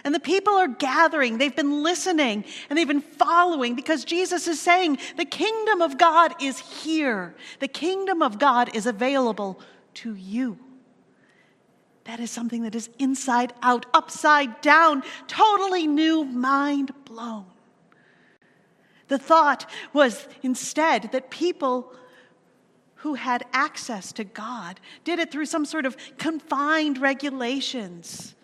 And 0.04 0.14
the 0.14 0.20
people 0.20 0.54
are 0.54 0.68
gathering, 0.68 1.38
they've 1.38 1.54
been 1.54 1.82
listening, 1.82 2.44
and 2.68 2.78
they've 2.78 2.86
been 2.86 3.00
following 3.00 3.74
because 3.74 4.04
Jesus 4.04 4.46
is 4.46 4.60
saying, 4.60 4.98
The 5.16 5.24
kingdom 5.24 5.82
of 5.82 5.98
God 5.98 6.34
is 6.42 6.58
here. 6.58 7.34
The 7.60 7.68
kingdom 7.68 8.22
of 8.22 8.38
God 8.38 8.74
is 8.74 8.86
available 8.86 9.60
to 9.94 10.14
you. 10.14 10.58
That 12.06 12.20
is 12.20 12.30
something 12.30 12.62
that 12.62 12.74
is 12.74 12.88
inside 12.98 13.52
out, 13.62 13.86
upside 13.92 14.60
down, 14.60 15.02
totally 15.26 15.86
new, 15.86 16.24
mind 16.24 16.92
blown. 17.04 17.46
The 19.08 19.18
thought 19.18 19.68
was 19.92 20.28
instead 20.42 21.10
that 21.12 21.30
people 21.30 21.92
who 22.96 23.14
had 23.14 23.44
access 23.52 24.12
to 24.12 24.24
God 24.24 24.80
did 25.04 25.18
it 25.18 25.30
through 25.30 25.46
some 25.46 25.64
sort 25.64 25.84
of 25.84 25.96
confined 26.16 26.98
regulations. 26.98 28.34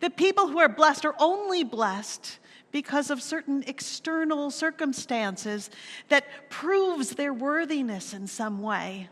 That 0.00 0.16
people 0.16 0.48
who 0.48 0.58
are 0.58 0.68
blessed 0.68 1.04
are 1.04 1.14
only 1.18 1.64
blessed 1.64 2.38
because 2.72 3.10
of 3.10 3.22
certain 3.22 3.62
external 3.66 4.50
circumstances 4.50 5.70
that 6.08 6.50
proves 6.50 7.10
their 7.10 7.32
worthiness 7.32 8.14
in 8.14 8.26
some 8.26 8.62
way. 8.62 9.08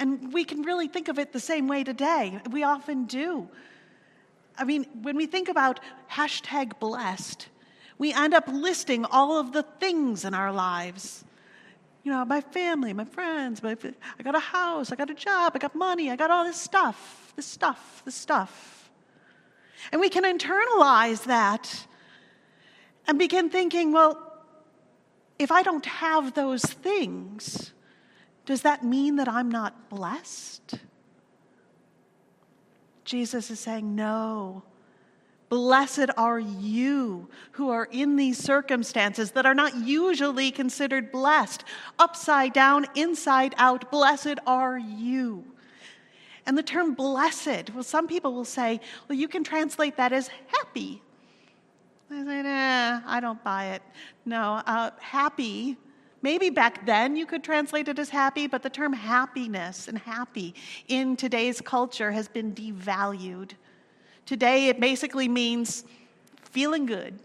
And 0.00 0.32
we 0.32 0.44
can 0.44 0.62
really 0.62 0.88
think 0.88 1.08
of 1.08 1.18
it 1.18 1.32
the 1.32 1.40
same 1.40 1.68
way 1.68 1.84
today. 1.84 2.40
We 2.50 2.64
often 2.64 3.04
do. 3.04 3.48
I 4.56 4.64
mean, 4.64 4.86
when 5.02 5.14
we 5.14 5.26
think 5.26 5.48
about 5.50 5.78
hashtag 6.10 6.80
blessed, 6.80 7.48
we 7.98 8.14
end 8.14 8.32
up 8.32 8.48
listing 8.48 9.04
all 9.04 9.38
of 9.38 9.52
the 9.52 9.62
things 9.62 10.24
in 10.24 10.32
our 10.32 10.52
lives. 10.52 11.22
You 12.02 12.12
know, 12.12 12.24
my 12.24 12.40
family, 12.40 12.94
my 12.94 13.04
friends, 13.04 13.62
my, 13.62 13.76
I 14.18 14.22
got 14.22 14.34
a 14.34 14.40
house, 14.40 14.90
I 14.90 14.96
got 14.96 15.10
a 15.10 15.14
job, 15.14 15.52
I 15.54 15.58
got 15.58 15.74
money, 15.74 16.10
I 16.10 16.16
got 16.16 16.30
all 16.30 16.44
this 16.44 16.56
stuff, 16.56 17.34
this 17.36 17.44
stuff, 17.44 18.00
this 18.06 18.14
stuff. 18.14 18.90
And 19.92 20.00
we 20.00 20.08
can 20.08 20.24
internalize 20.24 21.24
that 21.24 21.86
and 23.06 23.18
begin 23.18 23.50
thinking, 23.50 23.92
well, 23.92 24.18
if 25.38 25.52
I 25.52 25.62
don't 25.62 25.84
have 25.84 26.32
those 26.32 26.62
things, 26.62 27.72
does 28.46 28.62
that 28.62 28.84
mean 28.84 29.16
that 29.16 29.28
I'm 29.28 29.50
not 29.50 29.88
blessed? 29.90 30.74
Jesus 33.04 33.50
is 33.50 33.60
saying, 33.60 33.94
no. 33.94 34.62
Blessed 35.48 36.10
are 36.16 36.38
you 36.38 37.28
who 37.52 37.70
are 37.70 37.88
in 37.90 38.14
these 38.14 38.38
circumstances 38.38 39.32
that 39.32 39.46
are 39.46 39.54
not 39.54 39.76
usually 39.76 40.52
considered 40.52 41.10
blessed. 41.10 41.64
Upside 41.98 42.52
down, 42.52 42.86
inside 42.94 43.54
out, 43.58 43.90
blessed 43.90 44.38
are 44.46 44.78
you. 44.78 45.44
And 46.46 46.56
the 46.56 46.62
term 46.62 46.94
blessed, 46.94 47.70
well, 47.74 47.82
some 47.82 48.06
people 48.06 48.32
will 48.32 48.44
say, 48.44 48.80
well, 49.08 49.18
you 49.18 49.26
can 49.26 49.42
translate 49.42 49.96
that 49.96 50.12
as 50.12 50.30
happy. 50.46 51.02
I 52.10 52.24
say, 52.24 52.42
nah, 52.42 53.00
I 53.06 53.18
don't 53.20 53.42
buy 53.42 53.66
it. 53.74 53.82
No, 54.24 54.62
uh, 54.66 54.90
happy, 55.00 55.76
maybe 56.22 56.50
back 56.50 56.86
then 56.86 57.16
you 57.16 57.26
could 57.26 57.42
translate 57.42 57.88
it 57.88 57.98
as 57.98 58.10
happy, 58.10 58.46
but 58.46 58.62
the 58.62 58.70
term 58.70 58.92
happiness 58.92 59.88
and 59.88 59.98
happy 59.98 60.54
in 60.88 61.16
today's 61.16 61.60
culture 61.60 62.12
has 62.12 62.28
been 62.28 62.54
devalued. 62.54 63.52
Today, 64.26 64.68
it 64.68 64.80
basically 64.80 65.28
means 65.28 65.84
feeling 66.42 66.86
good. 66.86 67.18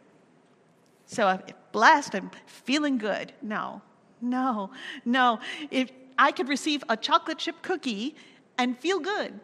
So, 1.05 1.29
if 1.29 1.41
blessed, 1.71 2.15
I'm 2.15 2.31
feeling 2.47 2.97
good. 2.97 3.34
No, 3.41 3.81
no, 4.21 4.71
no. 5.03 5.39
If 5.69 5.91
I 6.17 6.31
could 6.31 6.49
receive 6.49 6.84
a 6.89 6.97
chocolate 6.97 7.38
chip 7.38 7.62
cookie 7.62 8.15
and 8.58 8.77
feel 8.77 8.99
good 8.99 9.39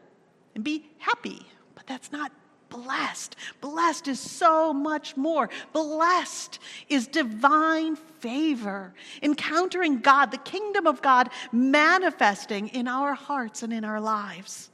and 0.55 0.63
be 0.63 0.89
happy, 0.97 1.45
but 1.75 1.85
that's 1.85 2.11
not 2.11 2.31
blessed. 2.71 3.35
Blessed 3.59 4.07
is 4.07 4.19
so 4.19 4.73
much 4.73 5.15
more. 5.15 5.49
Blessed 5.73 6.57
is 6.89 7.07
divine 7.07 7.95
favor, 7.95 8.95
encountering 9.21 9.99
God, 9.99 10.31
the 10.31 10.37
kingdom 10.37 10.87
of 10.87 11.03
God 11.03 11.29
manifesting 11.51 12.69
in 12.69 12.87
our 12.87 13.13
hearts 13.13 13.61
and 13.61 13.71
in 13.71 13.85
our 13.85 14.01
lives. 14.01 14.71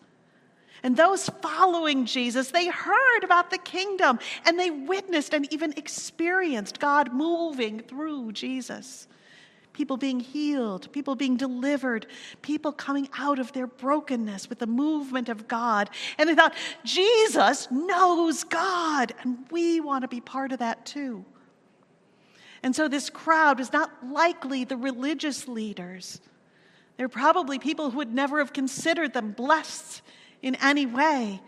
And 0.84 0.96
those 0.96 1.28
following 1.42 2.06
Jesus, 2.06 2.52
they 2.52 2.68
heard 2.68 3.24
about 3.24 3.50
the 3.50 3.58
kingdom 3.58 4.20
and 4.46 4.58
they 4.58 4.70
witnessed 4.70 5.34
and 5.34 5.52
even 5.52 5.74
experienced 5.74 6.80
God 6.80 7.14
moving 7.14 7.80
through 7.80 8.32
Jesus. 8.32 9.08
People 9.78 9.98
being 9.98 10.20
healed, 10.20 10.92
people 10.92 11.14
being 11.14 11.38
delivered, 11.38 12.08
people 12.42 12.72
coming 12.72 13.08
out 13.16 13.38
of 13.38 13.54
their 13.54 13.68
brokenness 13.68 14.50
with 14.50 14.58
the 14.58 14.66
movement 14.66 15.30
of 15.30 15.48
God. 15.48 15.92
And 16.18 16.28
they 16.28 16.34
thought, 16.34 16.56
Jesus 16.84 17.70
knows 17.70 18.44
God, 18.44 19.14
and 19.22 19.46
we 19.52 19.80
want 19.80 20.02
to 20.02 20.08
be 20.08 20.20
part 20.20 20.52
of 20.52 20.58
that 20.58 20.88
too. 20.88 21.24
And 22.64 22.76
so 22.76 22.88
this 22.88 23.12
crowd 23.12 23.60
is 23.60 23.72
not 23.72 23.92
likely 24.04 24.64
the 24.64 24.78
religious 24.78 25.48
leaders. 25.48 26.22
They're 26.98 27.08
probably 27.08 27.60
people 27.60 27.92
who 27.92 27.98
would 27.98 28.12
never 28.12 28.40
have 28.40 28.54
considered 28.54 29.14
them 29.14 29.32
blessed 29.32 30.02
in 30.42 30.56
any 30.56 30.88
way. 30.88 31.40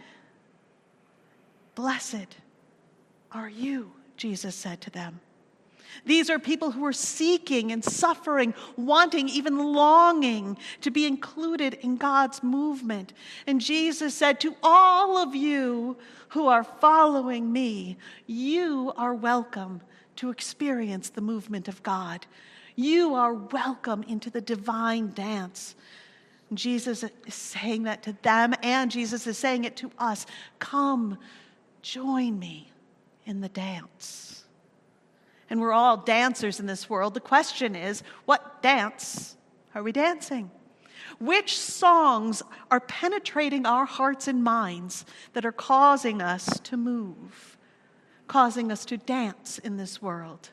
Blessed 1.74 2.28
are 3.32 3.50
you, 3.50 3.92
Jesus 4.18 4.54
said 4.54 4.82
to 4.82 4.92
them. 4.92 5.20
These 6.06 6.30
are 6.30 6.40
people 6.40 6.72
who 6.72 6.86
are 6.86 6.94
seeking 6.94 7.72
and 7.72 7.84
suffering, 7.84 8.54
wanting, 8.78 9.30
even 9.30 9.74
longing 9.74 10.58
to 10.82 10.92
be 10.92 11.06
included 11.06 11.76
in 11.76 11.98
God's 11.98 12.42
movement. 12.44 13.14
And 13.48 13.60
Jesus 13.60 14.14
said, 14.14 14.40
To 14.40 14.56
all 14.64 15.18
of 15.18 15.36
you 15.36 15.98
who 16.30 16.48
are 16.48 16.64
following 16.64 17.52
me, 17.52 17.98
you 18.28 18.94
are 18.98 19.14
welcome 19.14 19.82
to 20.18 20.30
experience 20.30 21.10
the 21.10 21.22
movement 21.22 21.68
of 21.68 21.82
God. 21.84 22.26
You 22.76 23.16
are 23.16 23.34
welcome 23.34 24.04
into 24.04 24.30
the 24.30 24.42
divine 24.42 25.12
dance. 25.14 25.76
Jesus 26.54 27.04
is 27.26 27.34
saying 27.34 27.84
that 27.84 28.04
to 28.04 28.16
them, 28.22 28.54
and 28.64 28.90
Jesus 28.90 29.28
is 29.28 29.38
saying 29.38 29.66
it 29.66 29.76
to 29.78 29.92
us. 30.00 30.26
Come, 30.60 31.18
join 31.82 32.40
me 32.40 32.72
in 33.26 33.42
the 33.42 33.50
dance. 33.50 34.39
And 35.50 35.60
we're 35.60 35.74
all 35.74 35.98
dancers 35.98 36.60
in 36.60 36.66
this 36.66 36.90
world. 36.90 37.14
The 37.14 37.20
question 37.20 37.76
is 37.76 38.04
what 38.26 38.62
dance 38.62 39.36
are 39.74 39.84
we 39.84 39.92
dancing? 39.92 40.52
Which 41.20 41.58
songs 41.58 42.44
are 42.70 42.80
penetrating 42.80 43.66
our 43.66 43.86
hearts 43.86 44.28
and 44.28 44.44
minds 44.44 45.06
that 45.34 45.46
are 45.46 45.52
causing 45.52 46.22
us 46.22 46.60
to 46.62 46.78
move, 46.78 47.58
causing 48.28 48.72
us 48.72 48.86
to 48.86 48.98
dance 48.98 49.58
in 49.60 49.78
this 49.78 50.02
world? 50.02 50.50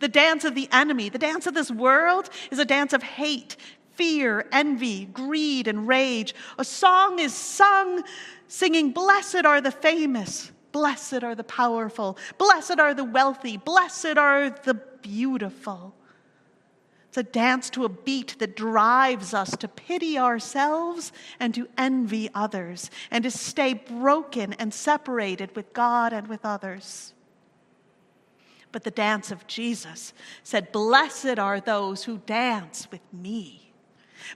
The 0.00 0.08
dance 0.08 0.44
of 0.44 0.54
the 0.54 0.68
enemy, 0.72 1.08
the 1.08 1.18
dance 1.18 1.46
of 1.46 1.54
this 1.54 1.70
world, 1.70 2.30
is 2.50 2.58
a 2.58 2.64
dance 2.64 2.92
of 2.92 3.02
hate, 3.02 3.56
fear, 3.94 4.46
envy, 4.50 5.04
greed, 5.06 5.68
and 5.68 5.86
rage. 5.86 6.34
A 6.58 6.64
song 6.64 7.18
is 7.18 7.34
sung 7.34 8.02
singing, 8.48 8.92
Blessed 8.92 9.44
are 9.44 9.60
the 9.60 9.70
famous, 9.70 10.50
blessed 10.76 11.24
are 11.24 11.34
the 11.34 11.42
powerful, 11.42 12.18
blessed 12.36 12.78
are 12.78 12.92
the 12.92 13.02
wealthy, 13.02 13.56
blessed 13.56 14.18
are 14.18 14.50
the 14.50 14.74
beautiful. 15.00 15.94
It's 17.08 17.16
a 17.16 17.22
dance 17.22 17.70
to 17.70 17.86
a 17.86 17.88
beat 17.88 18.38
that 18.40 18.56
drives 18.56 19.32
us 19.32 19.56
to 19.56 19.68
pity 19.68 20.18
ourselves 20.18 21.12
and 21.40 21.54
to 21.54 21.66
envy 21.78 22.28
others 22.34 22.90
and 23.10 23.24
to 23.24 23.30
stay 23.30 23.72
broken 23.72 24.52
and 24.52 24.74
separated 24.74 25.56
with 25.56 25.72
God 25.72 26.12
and 26.12 26.28
with 26.28 26.44
others. 26.44 27.14
But 28.70 28.84
the 28.84 28.90
dance 28.90 29.30
of 29.30 29.46
Jesus 29.46 30.12
said, 30.42 30.72
Blessed 30.72 31.38
are 31.38 31.58
those 31.58 32.04
who 32.04 32.18
dance 32.18 32.86
with 32.90 33.00
me. 33.14 33.65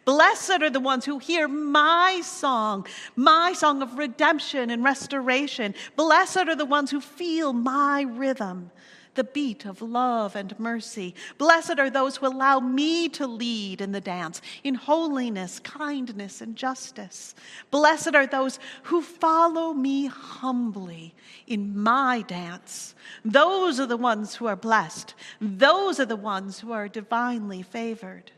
Blessed 0.04 0.62
are 0.62 0.70
the 0.70 0.80
ones 0.80 1.04
who 1.04 1.18
hear 1.18 1.48
my 1.48 2.20
song, 2.24 2.86
my 3.16 3.52
song 3.52 3.82
of 3.82 3.98
redemption 3.98 4.70
and 4.70 4.84
restoration. 4.84 5.74
Blessed 5.96 6.48
are 6.48 6.56
the 6.56 6.64
ones 6.64 6.90
who 6.90 7.00
feel 7.00 7.52
my 7.52 8.02
rhythm, 8.02 8.70
the 9.14 9.24
beat 9.24 9.66
of 9.66 9.82
love 9.82 10.36
and 10.36 10.58
mercy. 10.58 11.14
Blessed 11.36 11.78
are 11.78 11.90
those 11.90 12.16
who 12.16 12.26
allow 12.26 12.60
me 12.60 13.08
to 13.10 13.26
lead 13.26 13.80
in 13.80 13.92
the 13.92 14.00
dance, 14.00 14.40
in 14.62 14.74
holiness, 14.74 15.58
kindness, 15.60 16.40
and 16.40 16.56
justice. 16.56 17.34
Blessed 17.70 18.14
are 18.14 18.26
those 18.26 18.58
who 18.84 19.02
follow 19.02 19.72
me 19.72 20.06
humbly 20.06 21.14
in 21.46 21.76
my 21.76 22.22
dance. 22.22 22.94
Those 23.24 23.80
are 23.80 23.86
the 23.86 23.96
ones 23.96 24.36
who 24.36 24.46
are 24.46 24.56
blessed. 24.56 25.14
Those 25.40 25.98
are 25.98 26.06
the 26.06 26.16
ones 26.16 26.60
who 26.60 26.72
are 26.72 26.88
divinely 26.88 27.62
favored. 27.62 28.30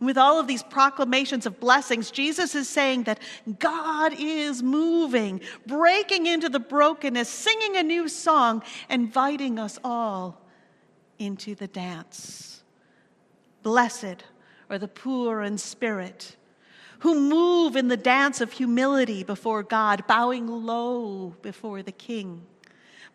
And 0.00 0.06
with 0.06 0.16
all 0.18 0.40
of 0.40 0.46
these 0.46 0.62
proclamations 0.62 1.44
of 1.44 1.60
blessings, 1.60 2.10
Jesus 2.10 2.54
is 2.54 2.68
saying 2.68 3.04
that 3.04 3.20
God 3.58 4.14
is 4.18 4.62
moving, 4.62 5.42
breaking 5.66 6.26
into 6.26 6.48
the 6.48 6.58
brokenness, 6.58 7.28
singing 7.28 7.76
a 7.76 7.82
new 7.82 8.08
song, 8.08 8.62
inviting 8.88 9.58
us 9.58 9.78
all 9.84 10.40
into 11.18 11.54
the 11.54 11.68
dance. 11.68 12.64
Blessed 13.62 14.24
are 14.70 14.78
the 14.78 14.88
poor 14.88 15.42
in 15.42 15.58
spirit, 15.58 16.36
who 17.00 17.20
move 17.20 17.76
in 17.76 17.88
the 17.88 17.96
dance 17.96 18.40
of 18.40 18.52
humility 18.52 19.22
before 19.22 19.62
God, 19.62 20.06
bowing 20.06 20.46
low 20.46 21.34
before 21.42 21.82
the 21.82 21.92
King. 21.92 22.46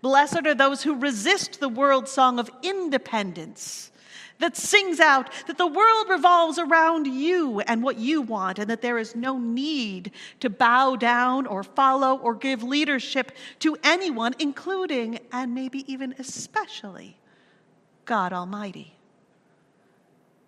Blessed 0.01 0.45
are 0.45 0.53
those 0.53 0.83
who 0.83 0.99
resist 0.99 1.59
the 1.59 1.69
world 1.69 2.07
song 2.07 2.37
of 2.37 2.51
independence 2.61 3.91
that 4.39 4.57
sings 4.57 4.99
out 4.99 5.29
that 5.47 5.57
the 5.57 5.67
world 5.67 6.09
revolves 6.09 6.59
around 6.59 7.07
you 7.07 7.61
and 7.61 7.81
what 7.81 7.97
you 7.97 8.21
want, 8.21 8.59
and 8.59 8.69
that 8.69 8.81
there 8.81 8.97
is 8.97 9.15
no 9.15 9.37
need 9.37 10.11
to 10.39 10.49
bow 10.49 10.95
down 10.95 11.47
or 11.47 11.63
follow 11.63 12.17
or 12.17 12.35
give 12.35 12.63
leadership 12.63 13.31
to 13.59 13.77
anyone, 13.83 14.35
including 14.39 15.19
and 15.31 15.55
maybe 15.55 15.89
even 15.91 16.13
especially 16.19 17.17
God 18.05 18.33
Almighty. 18.33 18.95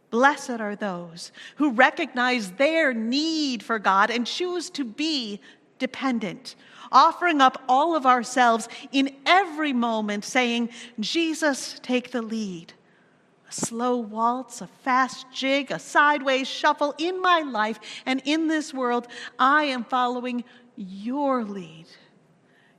Blessed 0.10 0.62
are 0.62 0.76
those 0.76 1.32
who 1.58 1.72
recognize 1.72 2.52
their 2.52 2.94
need 2.94 3.62
for 3.62 3.78
God 3.78 4.10
and 4.10 4.26
choose 4.26 4.70
to 4.72 4.86
be 4.86 5.42
dependent, 5.80 6.56
offering 6.92 7.42
up 7.42 7.62
all 7.68 7.96
of 7.96 8.06
ourselves 8.06 8.70
in 8.92 9.16
every 9.26 9.74
moment, 9.74 10.24
saying, 10.24 10.70
Jesus, 11.00 11.80
take 11.84 12.12
the 12.12 12.22
lead 12.22 12.74
a 13.50 13.54
slow 13.54 13.98
waltz, 13.98 14.62
a 14.62 14.68
fast 14.68 15.26
jig, 15.32 15.72
a 15.72 15.80
sideways 15.80 16.48
shuffle 16.48 16.94
in 16.98 17.22
my 17.22 17.40
life 17.42 17.80
and 18.06 18.22
in 18.26 18.48
this 18.48 18.74
world, 18.74 19.08
I 19.40 19.64
am 19.64 19.84
following 19.84 20.44
your 20.76 21.44
lead. 21.44 21.88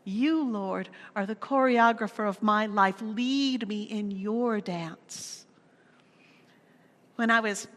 You, 0.04 0.42
Lord, 0.42 0.88
are 1.14 1.26
the 1.26 1.34
choreographer 1.34 2.26
of 2.26 2.42
my 2.42 2.66
life. 2.66 3.00
Lead 3.02 3.68
me 3.68 3.82
in 3.82 4.10
your 4.10 4.60
dance. 4.60 5.46
When 7.16 7.30
I 7.30 7.40
was 7.40 7.68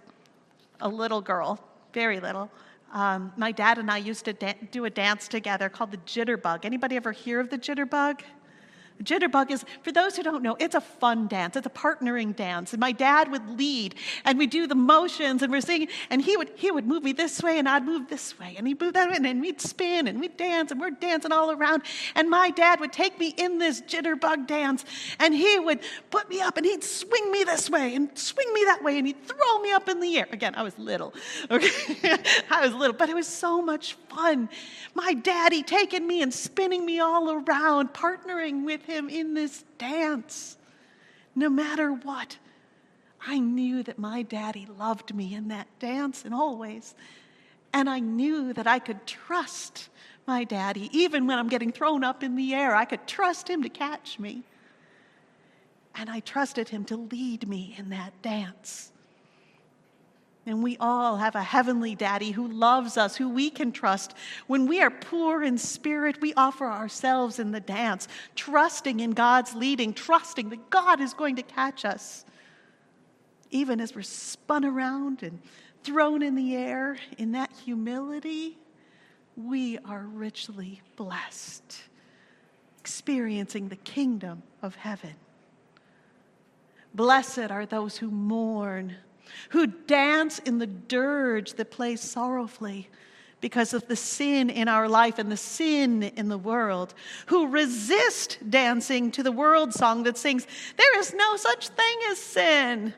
a 0.80 0.88
little 0.88 1.22
girl, 1.22 1.60
very 1.94 2.20
little, 2.20 2.50
um, 2.94 3.34
my 3.38 3.52
dad 3.52 3.78
and 3.78 3.90
I 3.90 3.98
used 3.98 4.26
to 4.26 4.34
da- 4.34 4.56
do 4.72 4.86
a 4.86 4.90
dance 4.90 5.28
together 5.28 5.70
called 5.70 5.92
the 5.92 5.98
jitterbug. 5.98 6.66
Anybody 6.66 6.96
ever 6.96 7.12
hear 7.12 7.40
of 7.40 7.50
the 7.50 7.58
jitterbug? 7.58 8.22
Jitterbug 9.02 9.52
is, 9.52 9.66
for 9.84 9.92
those 9.92 10.16
who 10.16 10.24
don't 10.24 10.44
know, 10.44 10.56
it's 10.60 10.76
a 10.76 10.82
fun 10.82 11.28
dance. 11.28 11.56
It's 11.56 11.68
a 11.68 11.72
partnering 11.72 12.36
dance. 12.36 12.74
And 12.74 12.80
my 12.80 12.92
dad 12.92 13.32
would 13.32 13.58
lead, 13.58 13.96
and 14.26 14.38
we'd 14.38 14.50
do 14.50 14.68
the 14.68 14.76
motions, 14.76 15.42
and 15.42 15.52
we're 15.52 15.62
singing, 15.62 15.88
and 16.10 16.22
he 16.22 16.38
would, 16.38 16.52
he 16.56 16.72
would 16.72 16.86
move 16.86 17.04
me 17.04 17.14
this 17.14 17.42
way, 17.42 17.60
and 17.60 17.68
I'd 17.68 17.86
move 17.86 18.10
this 18.10 18.38
way, 18.40 18.56
and 18.58 18.68
he'd 18.68 18.80
move 18.80 18.94
that 18.94 19.10
way, 19.10 19.16
and 19.16 19.26
then 19.26 19.42
we'd 19.42 19.62
spin, 19.62 20.08
and 20.08 20.20
we'd 20.20 20.38
dance, 20.38 20.72
and 20.72 20.80
we're 20.80 20.92
dancing 20.92 21.32
all 21.32 21.52
around. 21.52 21.84
And 22.16 22.30
my 22.30 22.50
dad 22.50 22.80
would 22.80 22.94
take 22.94 23.20
me 23.20 23.34
in 23.38 23.58
this 23.58 23.82
jitterbug 23.82 24.48
dance, 24.48 24.86
and 25.20 25.34
he 25.34 25.60
would 25.60 25.80
put 26.10 26.30
me 26.30 26.42
up, 26.42 26.58
and 26.58 26.66
he'd 26.66 26.84
swing 26.84 27.32
me 27.32 27.44
this 27.44 27.70
way, 27.70 27.96
and 27.96 28.10
swing 28.18 28.52
me 28.54 28.64
that 28.66 28.84
way, 28.84 28.98
and 28.98 29.08
he'd 29.08 29.24
throw 29.26 29.60
me 29.60 29.72
up 29.72 29.90
in 29.90 30.00
the 30.00 30.18
air. 30.18 30.28
Again, 30.32 30.54
I 30.56 30.64
was 30.64 30.78
little, 30.78 31.14
okay? 31.52 32.18
I 32.50 32.66
was 32.66 32.74
little, 32.74 32.96
but 32.96 33.10
it 33.10 33.16
was 33.16 33.28
so 33.28 33.62
much 33.62 33.94
fun. 34.10 34.50
My 34.94 35.14
daddy 35.14 35.64
taking 35.64 36.06
me 36.06 36.22
and 36.22 36.34
spinning 36.34 36.86
me 36.86 37.00
all 37.00 37.32
around, 37.32 37.94
partnering 37.94 38.66
with 38.66 38.84
him 38.92 39.10
in 39.10 39.34
this 39.34 39.64
dance. 39.78 40.58
No 41.36 41.50
matter 41.50 41.92
what, 41.92 42.38
I 43.26 43.40
knew 43.40 43.84
that 43.84 44.00
my 44.00 44.22
daddy 44.22 44.68
loved 44.78 45.14
me 45.14 45.34
in 45.34 45.48
that 45.50 45.68
dance 45.80 46.26
and 46.26 46.34
always. 46.34 46.96
And 47.74 47.90
I 47.90 48.00
knew 48.00 48.54
that 48.54 48.68
I 48.68 48.80
could 48.80 49.06
trust 49.06 49.90
my 50.28 50.44
daddy, 50.44 50.90
even 50.92 51.26
when 51.26 51.40
I'm 51.40 51.48
getting 51.48 51.72
thrown 51.72 52.04
up 52.04 52.24
in 52.24 52.36
the 52.36 52.54
air. 52.54 52.76
I 52.76 52.86
could 52.86 53.08
trust 53.08 53.48
him 53.48 53.64
to 53.64 53.70
catch 53.70 54.20
me. 54.20 54.44
And 55.96 56.10
I 56.10 56.20
trusted 56.20 56.70
him 56.70 56.86
to 56.86 56.98
lead 56.98 57.48
me 57.48 57.76
in 57.78 57.90
that 57.90 58.22
dance. 58.22 58.92
And 60.46 60.64
we 60.64 60.76
all 60.80 61.18
have 61.18 61.36
a 61.36 61.44
heavenly 61.44 61.94
daddy 61.94 62.32
who 62.32 62.48
loves 62.48 62.98
us, 62.98 63.16
who 63.16 63.30
we 63.30 63.52
can 63.52 63.72
trust. 63.72 64.16
When 64.48 64.66
we 64.66 64.82
are 64.82 64.90
poor 64.90 65.44
in 65.44 65.58
spirit, 65.58 66.20
we 66.20 66.34
offer 66.34 66.66
ourselves 66.66 67.38
in 67.38 67.52
the 67.52 67.60
dance, 67.60 68.08
trusting 68.36 69.00
in 69.00 69.12
God's 69.12 69.54
leading, 69.54 69.94
trusting 69.94 70.50
that 70.50 70.70
God 70.72 71.00
is 71.00 71.14
going 71.14 71.36
to 71.36 71.44
catch 71.44 71.86
us. 71.86 72.26
Even 73.52 73.80
as 73.80 73.94
we're 73.94 74.02
spun 74.02 74.66
around 74.66 75.22
and 75.22 75.40
thrown 75.84 76.24
in 76.24 76.34
the 76.34 76.56
air, 76.56 76.98
in 77.20 77.34
that 77.34 77.52
humility, 77.64 78.58
we 79.36 79.78
are 79.80 80.02
richly 80.02 80.82
blessed, 80.96 81.84
experiencing 82.80 83.70
the 83.70 83.76
kingdom 83.76 84.42
of 84.64 84.76
heaven. 84.76 85.14
Blessed 86.96 87.52
are 87.52 87.68
those 87.68 87.98
who 87.98 88.10
mourn 88.10 88.96
who 89.50 89.68
dance 89.68 90.40
in 90.40 90.58
the 90.58 90.68
dirge 90.68 91.54
that 91.54 91.72
plays 91.72 92.02
sorrowfully 92.02 92.90
because 93.42 93.74
of 93.74 93.88
the 93.88 93.96
sin 93.96 94.50
in 94.50 94.68
our 94.68 94.88
life 94.88 95.18
and 95.20 95.32
the 95.32 95.38
sin 95.38 96.04
in 96.04 96.30
the 96.30 96.38
world, 96.38 96.94
who 97.26 97.48
resist 97.48 98.38
dancing 98.50 99.12
to 99.12 99.24
the 99.24 99.32
world 99.32 99.74
song 99.74 100.04
that 100.04 100.18
sings, 100.18 100.46
There 100.78 101.00
is 101.00 101.14
no 101.14 101.36
such 101.36 101.70
thing 101.70 101.98
as 102.10 102.20
sin. 102.20 102.94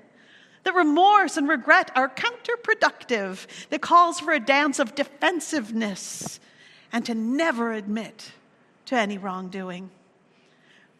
That 0.64 0.76
remorse 0.76 1.36
and 1.36 1.50
regret 1.50 1.92
are 1.96 2.10
counterproductive, 2.10 3.48
that 3.70 3.82
calls 3.82 4.20
for 4.20 4.32
a 4.32 4.40
dance 4.40 4.80
of 4.80 4.96
defensiveness 4.96 6.40
and 6.94 7.06
to 7.06 7.14
never 7.14 7.74
admit 7.74 8.32
to 8.86 8.96
any 8.96 9.18
wrongdoing. 9.18 9.90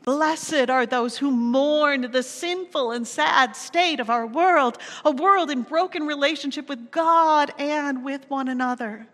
Blessed 0.04 0.70
are 0.70 0.86
those 0.86 1.18
who 1.18 1.32
mourn 1.32 2.12
the 2.12 2.24
sinful 2.24 2.92
and 2.92 3.08
sad 3.08 3.56
state 3.56 4.00
of 4.00 4.10
our 4.10 4.28
world, 4.28 4.78
a 5.06 5.12
world 5.12 5.50
in 5.50 5.62
broken 5.62 6.06
relationship 6.06 6.68
with 6.68 6.92
God 6.92 7.54
and 7.58 8.04
with 8.04 8.30
one 8.30 8.50
another. 8.50 9.08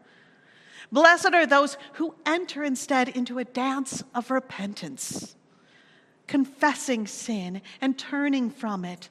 Blessed 0.91 1.33
are 1.33 1.45
those 1.45 1.77
who 1.93 2.15
enter 2.25 2.63
instead 2.63 3.09
into 3.09 3.37
a 3.37 3.45
dance 3.45 4.03
of 4.15 4.31
repentance, 4.31 5.35
confessing 6.25 7.05
sin 7.05 7.61
and 7.79 7.97
turning 7.97 8.49
from 8.49 8.83
it, 8.83 9.09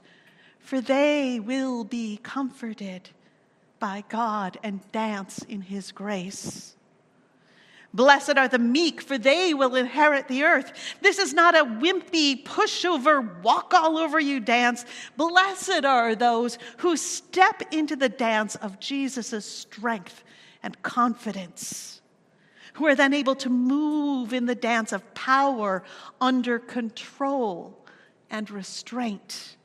for 0.58 0.80
they 0.80 1.38
will 1.38 1.84
be 1.84 2.18
comforted 2.24 3.10
by 3.78 4.02
God 4.08 4.58
and 4.64 4.80
dance 4.90 5.44
in 5.44 5.60
His 5.60 5.92
grace. 5.92 6.74
Blessed 7.94 8.36
are 8.36 8.48
the 8.48 8.58
meek, 8.58 9.00
for 9.00 9.16
they 9.16 9.54
will 9.54 9.74
inherit 9.74 10.28
the 10.28 10.44
earth. 10.44 10.72
This 11.00 11.18
is 11.18 11.32
not 11.32 11.56
a 11.56 11.64
wimpy, 11.64 12.44
pushover, 12.44 13.42
walk 13.42 13.72
all 13.74 13.96
over 13.96 14.20
you 14.20 14.40
dance. 14.40 14.84
Blessed 15.16 15.84
are 15.84 16.14
those 16.14 16.58
who 16.78 16.96
step 16.96 17.62
into 17.72 17.96
the 17.96 18.10
dance 18.10 18.56
of 18.56 18.78
Jesus' 18.78 19.44
strength 19.44 20.22
and 20.62 20.80
confidence, 20.82 22.02
who 22.74 22.86
are 22.86 22.94
then 22.94 23.14
able 23.14 23.34
to 23.36 23.48
move 23.48 24.32
in 24.32 24.46
the 24.46 24.54
dance 24.54 24.92
of 24.92 25.14
power 25.14 25.82
under 26.20 26.58
control 26.58 27.86
and 28.30 28.50
restraint 28.50 29.56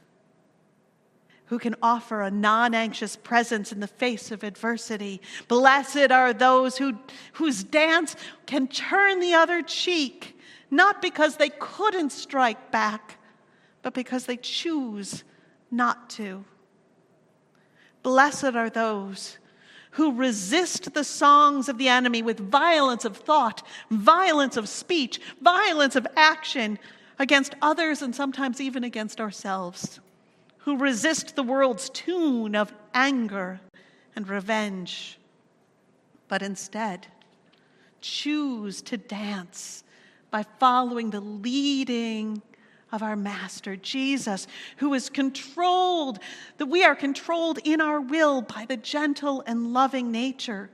who 1.53 1.59
can 1.59 1.75
offer 1.83 2.23
a 2.23 2.31
non 2.31 2.73
anxious 2.73 3.15
presence 3.15 3.71
in 3.71 3.79
the 3.79 3.85
face 3.85 4.31
of 4.31 4.43
adversity. 4.43 5.21
Blessed 5.47 6.09
are 6.09 6.33
those 6.33 6.79
who, 6.79 6.97
whose 7.33 7.63
dance 7.63 8.15
can 8.47 8.67
turn 8.67 9.19
the 9.19 9.35
other 9.35 9.61
cheek, 9.61 10.35
not 10.71 10.99
because 10.99 11.37
they 11.37 11.51
couldn't 11.59 12.11
strike 12.11 12.71
back, 12.71 13.19
but 13.83 13.93
because 13.93 14.25
they 14.25 14.35
choose 14.35 15.23
not 15.69 16.09
to. 16.09 16.43
Blessed 18.01 18.55
are 18.55 18.71
those 18.71 19.37
who 19.91 20.11
resist 20.11 20.95
the 20.95 21.03
songs 21.03 21.69
of 21.69 21.77
the 21.77 21.87
enemy 21.87 22.23
with 22.23 22.39
violence 22.39 23.05
of 23.05 23.15
thought, 23.15 23.61
violence 23.91 24.57
of 24.57 24.67
speech, 24.67 25.21
violence 25.39 25.95
of 25.95 26.07
action 26.15 26.79
against 27.19 27.53
others, 27.61 28.01
and 28.01 28.15
sometimes 28.15 28.59
even 28.59 28.83
against 28.83 29.21
ourselves 29.21 29.99
who 30.63 30.77
resist 30.77 31.35
the 31.35 31.43
world's 31.43 31.89
tune 31.89 32.55
of 32.55 32.73
anger 32.93 33.59
and 34.15 34.27
revenge, 34.27 35.19
but 36.27 36.41
instead 36.41 37.07
choose 38.01 38.81
to 38.81 38.97
dance 38.97 39.83
by 40.29 40.43
following 40.59 41.09
the 41.09 41.21
leading 41.21 42.41
of 42.91 43.01
our 43.01 43.15
Master 43.15 43.75
Jesus, 43.75 44.45
who 44.77 44.93
is 44.93 45.09
controlled, 45.09 46.19
that 46.57 46.65
we 46.67 46.83
are 46.83 46.95
controlled 46.95 47.59
in 47.63 47.81
our 47.81 47.99
will 47.99 48.41
by 48.41 48.65
the 48.65 48.77
gentle 48.77 49.43
and 49.47 49.73
loving 49.73 50.11
nature 50.11 50.69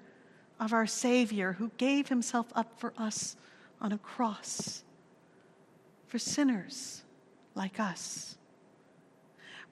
of 0.60 0.74
our 0.74 0.88
Savior, 0.88 1.54
who 1.54 1.72
gave 1.78 2.10
himself 2.10 2.48
up 2.56 2.80
for 2.80 2.94
us 2.98 3.38
on 3.80 3.92
a 3.92 3.98
cross, 3.98 4.84
for 6.08 6.20
sinners 6.20 7.04
like 7.56 7.80
us. 7.80 8.38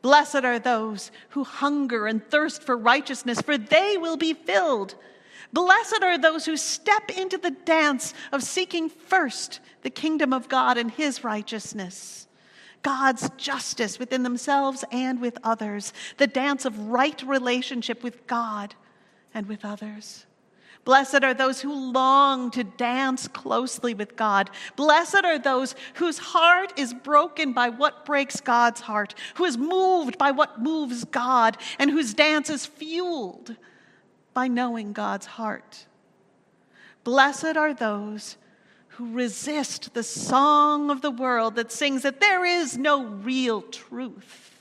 Blessed 0.07 0.45
are 0.45 0.57
those 0.57 1.11
who 1.31 1.43
hunger 1.43 2.07
and 2.07 2.25
thirst 2.25 2.63
for 2.63 2.77
righteousness, 2.77 3.41
for 3.41 3.57
they 3.57 3.97
will 3.97 4.15
be 4.15 4.33
filled. 4.33 4.95
Blessed 5.51 6.01
are 6.01 6.17
those 6.17 6.45
who 6.45 6.55
step 6.55 7.11
into 7.11 7.37
the 7.37 7.51
dance 7.51 8.13
of 8.31 8.41
seeking 8.41 8.87
first 8.87 9.59
the 9.81 9.89
kingdom 9.89 10.31
of 10.31 10.47
God 10.47 10.77
and 10.77 10.89
his 10.89 11.25
righteousness. 11.25 12.25
God's 12.83 13.29
justice 13.35 13.99
within 13.99 14.23
themselves 14.23 14.85
and 14.93 15.19
with 15.19 15.37
others, 15.43 15.91
the 16.15 16.25
dance 16.25 16.63
of 16.63 16.87
right 16.87 17.21
relationship 17.23 18.01
with 18.01 18.25
God 18.27 18.75
and 19.33 19.45
with 19.45 19.65
others. 19.65 20.25
Blessed 20.87 21.21
are 21.25 21.33
those 21.33 21.59
who 21.59 21.91
long 21.91 22.49
to 22.51 22.63
dance 22.63 23.27
closely 23.27 23.93
with 23.93 24.15
God. 24.15 24.49
Blessed 24.77 25.25
are 25.25 25.37
those 25.37 25.75
whose 25.95 26.17
heart 26.17 26.71
is 26.79 26.93
broken 26.93 27.51
by 27.51 27.67
what 27.67 28.05
breaks 28.05 28.39
God's 28.39 28.79
heart, 28.79 29.13
who 29.35 29.43
is 29.43 29.57
moved 29.57 30.17
by 30.17 30.31
what 30.31 30.61
moves 30.61 31.03
God, 31.03 31.57
and 31.77 31.91
whose 31.91 32.13
dance 32.13 32.49
is 32.49 32.65
fueled 32.65 33.57
by 34.33 34.47
knowing 34.47 34.93
God's 34.93 35.25
heart. 35.25 35.87
Blessed 37.03 37.57
are 37.57 37.73
those 37.73 38.37
who 38.91 39.11
resist 39.11 39.93
the 39.93 40.03
song 40.03 40.89
of 40.89 41.01
the 41.01 41.11
world 41.11 41.55
that 41.55 41.69
sings 41.69 42.03
that 42.03 42.21
there 42.21 42.45
is 42.45 42.77
no 42.77 43.03
real 43.03 43.61
truth 43.61 44.56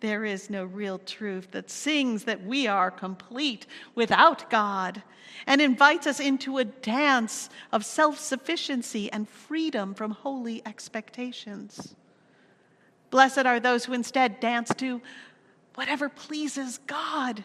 there 0.00 0.24
is 0.24 0.48
no 0.50 0.64
real 0.64 0.98
truth 0.98 1.50
that 1.50 1.70
sings 1.70 2.24
that 2.24 2.44
we 2.44 2.66
are 2.66 2.90
complete 2.90 3.66
without 3.94 4.48
God 4.50 5.02
and 5.46 5.60
invites 5.60 6.06
us 6.06 6.20
into 6.20 6.58
a 6.58 6.64
dance 6.64 7.50
of 7.72 7.84
self 7.84 8.18
sufficiency 8.18 9.12
and 9.12 9.28
freedom 9.28 9.94
from 9.94 10.10
holy 10.10 10.62
expectations. 10.66 11.94
Blessed 13.10 13.46
are 13.46 13.60
those 13.60 13.84
who 13.84 13.92
instead 13.92 14.40
dance 14.40 14.72
to 14.76 15.02
whatever 15.74 16.08
pleases 16.08 16.78
God. 16.86 17.44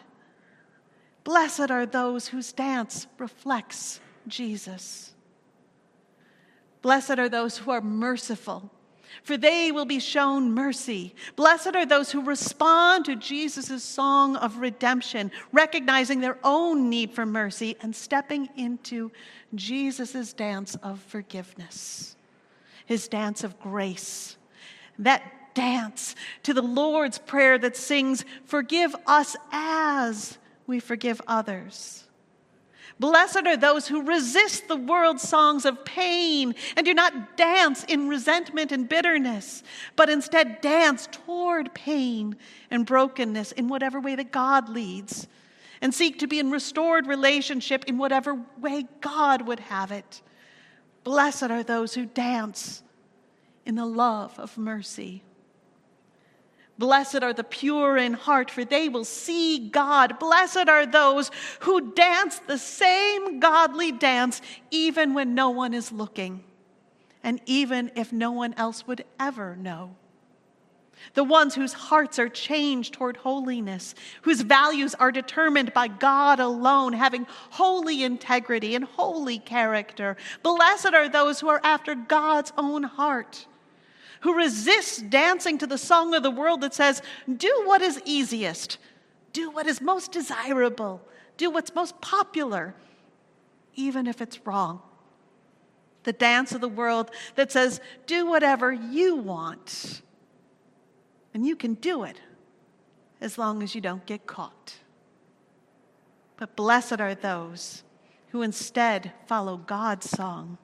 Blessed 1.24 1.70
are 1.70 1.86
those 1.86 2.28
whose 2.28 2.52
dance 2.52 3.06
reflects 3.18 4.00
Jesus. 4.28 5.12
Blessed 6.82 7.18
are 7.18 7.28
those 7.28 7.58
who 7.58 7.70
are 7.72 7.80
merciful 7.80 8.70
for 9.22 9.36
they 9.36 9.72
will 9.72 9.84
be 9.84 10.00
shown 10.00 10.52
mercy. 10.52 11.14
Blessed 11.36 11.74
are 11.74 11.86
those 11.86 12.10
who 12.10 12.22
respond 12.22 13.04
to 13.04 13.16
Jesus' 13.16 13.82
song 13.82 14.36
of 14.36 14.58
redemption, 14.58 15.30
recognizing 15.52 16.20
their 16.20 16.38
own 16.44 16.88
need 16.88 17.12
for 17.12 17.26
mercy 17.26 17.76
and 17.80 17.94
stepping 17.94 18.48
into 18.56 19.10
Jesus' 19.54 20.32
dance 20.32 20.76
of 20.82 21.00
forgiveness, 21.00 22.16
his 22.86 23.08
dance 23.08 23.44
of 23.44 23.58
grace. 23.60 24.36
That 24.98 25.22
dance 25.54 26.14
to 26.44 26.54
the 26.54 26.62
Lord's 26.62 27.18
Prayer 27.18 27.58
that 27.58 27.76
sings, 27.76 28.24
Forgive 28.44 28.94
us 29.06 29.36
as 29.50 30.38
we 30.66 30.80
forgive 30.80 31.20
others. 31.26 32.05
Blessed 32.98 33.46
are 33.46 33.58
those 33.58 33.86
who 33.86 34.02
resist 34.02 34.68
the 34.68 34.76
world's 34.76 35.28
songs 35.28 35.66
of 35.66 35.84
pain 35.84 36.54
and 36.76 36.86
do 36.86 36.94
not 36.94 37.36
dance 37.36 37.84
in 37.84 38.08
resentment 38.08 38.72
and 38.72 38.88
bitterness, 38.88 39.62
but 39.96 40.08
instead 40.08 40.62
dance 40.62 41.06
toward 41.12 41.74
pain 41.74 42.36
and 42.70 42.86
brokenness 42.86 43.52
in 43.52 43.68
whatever 43.68 44.00
way 44.00 44.14
that 44.14 44.32
God 44.32 44.70
leads, 44.70 45.28
and 45.82 45.92
seek 45.92 46.18
to 46.20 46.26
be 46.26 46.38
in 46.38 46.50
restored 46.50 47.06
relationship 47.06 47.84
in 47.84 47.98
whatever 47.98 48.40
way 48.58 48.86
God 49.02 49.42
would 49.42 49.60
have 49.60 49.92
it. 49.92 50.22
Blessed 51.04 51.50
are 51.50 51.62
those 51.62 51.92
who 51.94 52.06
dance 52.06 52.82
in 53.66 53.74
the 53.74 53.84
love 53.84 54.38
of 54.38 54.56
mercy. 54.56 55.22
Blessed 56.78 57.22
are 57.22 57.32
the 57.32 57.44
pure 57.44 57.96
in 57.96 58.12
heart, 58.12 58.50
for 58.50 58.64
they 58.64 58.88
will 58.88 59.04
see 59.04 59.70
God. 59.70 60.18
Blessed 60.18 60.68
are 60.68 60.84
those 60.84 61.30
who 61.60 61.92
dance 61.92 62.38
the 62.40 62.58
same 62.58 63.40
godly 63.40 63.92
dance, 63.92 64.42
even 64.70 65.14
when 65.14 65.34
no 65.34 65.50
one 65.50 65.72
is 65.72 65.90
looking, 65.90 66.44
and 67.22 67.40
even 67.46 67.90
if 67.96 68.12
no 68.12 68.30
one 68.32 68.52
else 68.54 68.86
would 68.86 69.04
ever 69.18 69.56
know. 69.56 69.96
The 71.14 71.24
ones 71.24 71.54
whose 71.54 71.72
hearts 71.72 72.18
are 72.18 72.28
changed 72.28 72.94
toward 72.94 73.16
holiness, 73.18 73.94
whose 74.22 74.40
values 74.42 74.94
are 74.94 75.12
determined 75.12 75.72
by 75.72 75.88
God 75.88 76.40
alone, 76.40 76.92
having 76.92 77.26
holy 77.50 78.02
integrity 78.02 78.74
and 78.74 78.84
holy 78.84 79.38
character. 79.38 80.16
Blessed 80.42 80.94
are 80.94 81.08
those 81.08 81.40
who 81.40 81.48
are 81.48 81.60
after 81.62 81.94
God's 81.94 82.52
own 82.58 82.82
heart 82.82 83.46
who 84.20 84.34
resists 84.34 84.98
dancing 84.98 85.58
to 85.58 85.66
the 85.66 85.78
song 85.78 86.14
of 86.14 86.22
the 86.22 86.30
world 86.30 86.60
that 86.62 86.74
says, 86.74 87.02
do 87.36 87.62
what 87.64 87.82
is 87.82 88.00
easiest, 88.04 88.78
do 89.32 89.50
what 89.50 89.66
is 89.66 89.80
most 89.80 90.12
desirable, 90.12 91.00
do 91.36 91.50
what's 91.50 91.74
most 91.74 92.00
popular, 92.00 92.74
even 93.74 94.06
if 94.06 94.20
it's 94.20 94.46
wrong. 94.46 94.80
The 96.04 96.12
dance 96.12 96.52
of 96.52 96.60
the 96.60 96.68
world 96.68 97.10
that 97.34 97.52
says, 97.52 97.80
do 98.06 98.26
whatever 98.26 98.72
you 98.72 99.16
want, 99.16 100.02
and 101.34 101.46
you 101.46 101.56
can 101.56 101.74
do 101.74 102.04
it 102.04 102.20
as 103.20 103.38
long 103.38 103.62
as 103.62 103.74
you 103.74 103.80
don't 103.80 104.06
get 104.06 104.26
caught. 104.26 104.76
But 106.36 106.54
blessed 106.56 107.00
are 107.00 107.14
those 107.14 107.82
who 108.28 108.42
instead 108.42 109.12
follow 109.26 109.56
God's 109.56 110.08
song 110.08 110.58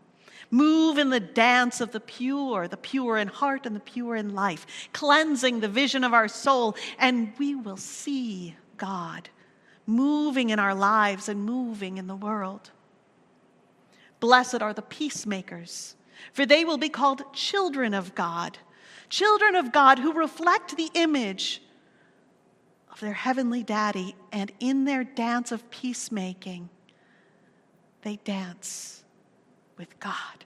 Move 0.53 0.99
in 0.99 1.09
the 1.09 1.19
dance 1.19 1.81
of 1.81 1.93
the 1.93 2.01
pure, 2.01 2.69
the 2.69 2.77
pure 2.77 3.17
in 3.17 3.27
heart 3.27 3.65
and 3.65 3.75
the 3.75 3.81
pure 3.81 4.15
in 4.15 4.35
life, 4.35 4.67
cleansing 4.93 5.61
the 5.61 5.69
vision 5.69 6.05
of 6.05 6.13
our 6.13 6.29
soul, 6.29 6.77
and 6.99 7.33
we 7.39 7.55
will 7.55 7.79
see 7.79 8.55
God 8.77 9.31
moving 9.87 10.51
in 10.51 10.59
our 10.59 10.75
lives 10.75 11.31
and 11.31 11.43
moving 11.43 11.97
in 11.97 12.07
the 12.07 12.15
world. 12.15 12.71
Blessed 14.21 14.61
are 14.61 14.75
the 14.75 14.83
peacemakers, 14.83 15.97
for 16.35 16.45
they 16.45 16.67
will 16.67 16.77
be 16.77 16.91
called 16.91 17.33
children 17.33 17.95
of 17.95 18.15
God, 18.15 18.59
children 19.09 19.57
of 19.57 19.73
God 19.73 19.99
who 19.99 20.13
reflect 20.13 20.77
the 20.77 20.91
image 20.93 21.63
of 22.93 23.01
their 23.01 23.15
heavenly 23.15 23.63
daddy, 23.63 24.15
and 24.31 24.53
in 24.61 24.85
their 24.85 25.03
dance 25.03 25.51
of 25.51 25.71
peacemaking, 25.71 26.69
they 28.03 28.17
dance 28.17 29.02
with 29.77 29.99
God, 30.01 30.45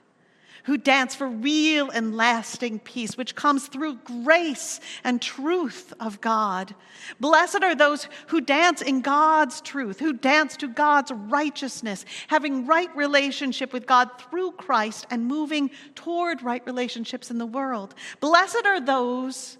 who 0.63 0.77
dance 0.77 1.15
for 1.15 1.27
real 1.27 1.89
and 1.89 2.15
lasting 2.15 2.79
peace, 2.79 3.17
which 3.17 3.35
comes 3.35 3.67
through 3.67 3.95
grace 4.03 4.79
and 5.03 5.21
truth 5.21 5.93
of 5.99 6.19
God. 6.19 6.75
Blessed 7.19 7.63
are 7.63 7.75
those 7.75 8.09
who 8.27 8.41
dance 8.41 8.81
in 8.81 9.01
God's 9.01 9.61
truth, 9.61 9.99
who 9.99 10.13
dance 10.13 10.57
to 10.57 10.67
God's 10.67 11.11
righteousness, 11.11 12.05
having 12.27 12.65
right 12.65 12.93
relationship 12.95 13.71
with 13.71 13.85
God 13.85 14.09
through 14.19 14.51
Christ 14.53 15.05
and 15.09 15.25
moving 15.25 15.71
toward 15.95 16.41
right 16.41 16.65
relationships 16.65 17.31
in 17.31 17.37
the 17.37 17.45
world. 17.45 17.95
Blessed 18.19 18.65
are 18.65 18.81
those 18.81 19.57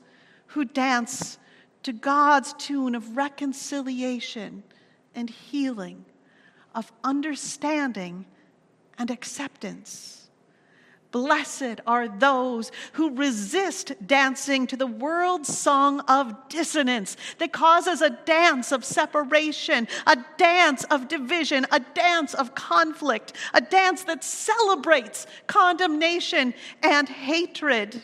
who 0.47 0.65
dance 0.65 1.37
to 1.83 1.93
God's 1.93 2.53
tune 2.53 2.95
of 2.95 3.15
reconciliation 3.15 4.63
and 5.15 5.29
healing, 5.29 6.03
of 6.75 6.91
understanding 7.03 8.25
and 8.97 9.11
acceptance. 9.11 10.17
Blessed 11.11 11.79
are 11.87 12.09
those 12.09 12.71
who 12.93 13.15
resist 13.15 13.93
dancing 14.05 14.67
to 14.67 14.75
the 14.75 14.87
world's 14.87 15.57
song 15.57 16.01
of 16.01 16.49
dissonance 16.49 17.15
that 17.37 17.53
causes 17.53 18.01
a 18.01 18.09
dance 18.09 18.71
of 18.73 18.83
separation, 18.83 19.87
a 20.05 20.17
dance 20.37 20.83
of 20.85 21.07
division, 21.07 21.65
a 21.71 21.79
dance 21.79 22.33
of 22.33 22.55
conflict, 22.55 23.33
a 23.53 23.61
dance 23.61 24.03
that 24.03 24.23
celebrates 24.23 25.25
condemnation 25.47 26.53
and 26.83 27.07
hatred, 27.07 28.01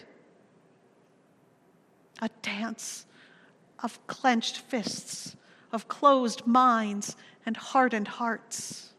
a 2.22 2.30
dance 2.42 3.06
of 3.80 4.06
clenched 4.08 4.60
fists, 4.60 5.36
of 5.74 5.90
closed 5.90 6.48
minds, 6.48 7.18
and 7.46 7.58
hardened 7.58 8.08
hearts. 8.08 8.93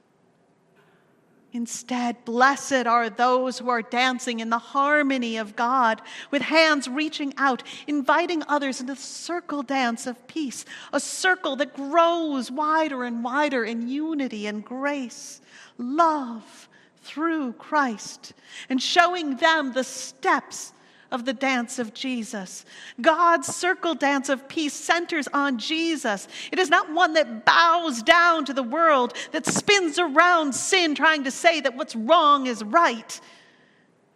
Instead, 1.55 2.24
blessed 2.24 2.84
are 2.84 3.09
those 3.09 3.61
who 3.61 3.68
are 3.68 3.80
dancing 3.80 4.40
in 4.40 4.50
the 4.50 4.59
harmony 4.59 5.36
of 5.36 5.55
God, 5.55 6.02
with 6.32 6.42
hands 6.42 6.88
reaching 6.88 7.32
out, 7.36 7.62
inviting 7.86 8.42
others 8.48 8.80
into 8.80 8.94
the 8.94 9.00
circle 9.00 9.62
dance 9.62 10.09
of 10.09 10.26
peace, 10.26 10.64
a 10.92 10.98
circle 10.98 11.55
that 11.55 11.72
grows 11.72 12.50
wider 12.50 13.05
and 13.05 13.22
wider 13.22 13.64
in 13.64 13.88
unity 13.88 14.48
and 14.48 14.64
grace, 14.64 15.40
love 15.78 16.68
through 17.02 17.52
Christ, 17.52 18.32
and 18.68 18.82
showing 18.82 19.36
them 19.36 19.72
the 19.72 19.84
steps 19.84 20.74
of 21.15 21.25
the 21.25 21.33
dance 21.33 21.79
of 21.79 21.95
Jesus. 21.95 22.65
God's 23.01 23.47
circle 23.47 23.95
dance 23.95 24.29
of 24.29 24.49
peace 24.49 24.75
centers 24.75 25.29
on 25.29 25.59
Jesus. 25.59 26.27
It 26.51 26.59
is 26.59 26.69
not 26.69 26.93
one 26.93 27.15
that 27.15 27.45
bows 27.45 28.03
down 28.03 28.45
to 28.47 28.53
the 28.53 28.65
world, 28.65 29.15
that 29.31 29.47
spins 29.47 29.97
around 30.01 30.57
sin, 30.57 30.97
trying 30.97 31.23
to 31.23 31.31
say 31.31 31.61
that 31.61 31.77
what's 31.77 31.95
wrong 31.95 32.49
is 32.49 32.65
right. 32.65 33.21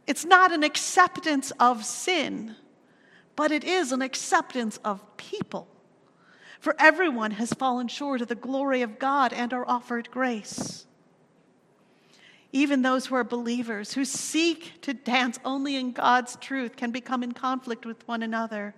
It's 0.09 0.25
not 0.25 0.51
an 0.51 0.65
acceptance 0.65 1.53
of 1.61 1.85
sin, 1.85 2.57
but 3.37 3.53
it 3.53 3.63
is 3.63 3.93
an 3.93 4.03
acceptance 4.03 4.81
of 4.85 5.17
people. 5.17 5.69
For 6.59 6.75
everyone 6.81 7.31
has 7.31 7.53
fallen 7.53 7.87
short 7.87 8.23
of 8.23 8.27
the 8.27 8.35
glory 8.35 8.83
of 8.83 8.99
God 8.99 9.33
and 9.33 9.53
are 9.53 9.69
offered 9.69 10.11
grace. 10.11 10.85
Even 12.53 12.83
those 12.83 13.07
who 13.07 13.15
are 13.15 13.25
believers, 13.25 13.93
who 13.93 14.05
seek 14.05 14.81
to 14.81 14.95
dance 14.95 15.39
only 15.45 15.77
in 15.77 15.93
God's 15.93 16.37
truth, 16.37 16.77
can 16.77 16.91
become 16.91 17.23
in 17.23 17.33
conflict 17.33 17.85
with 17.85 18.07
one 18.09 18.23
another. 18.23 18.75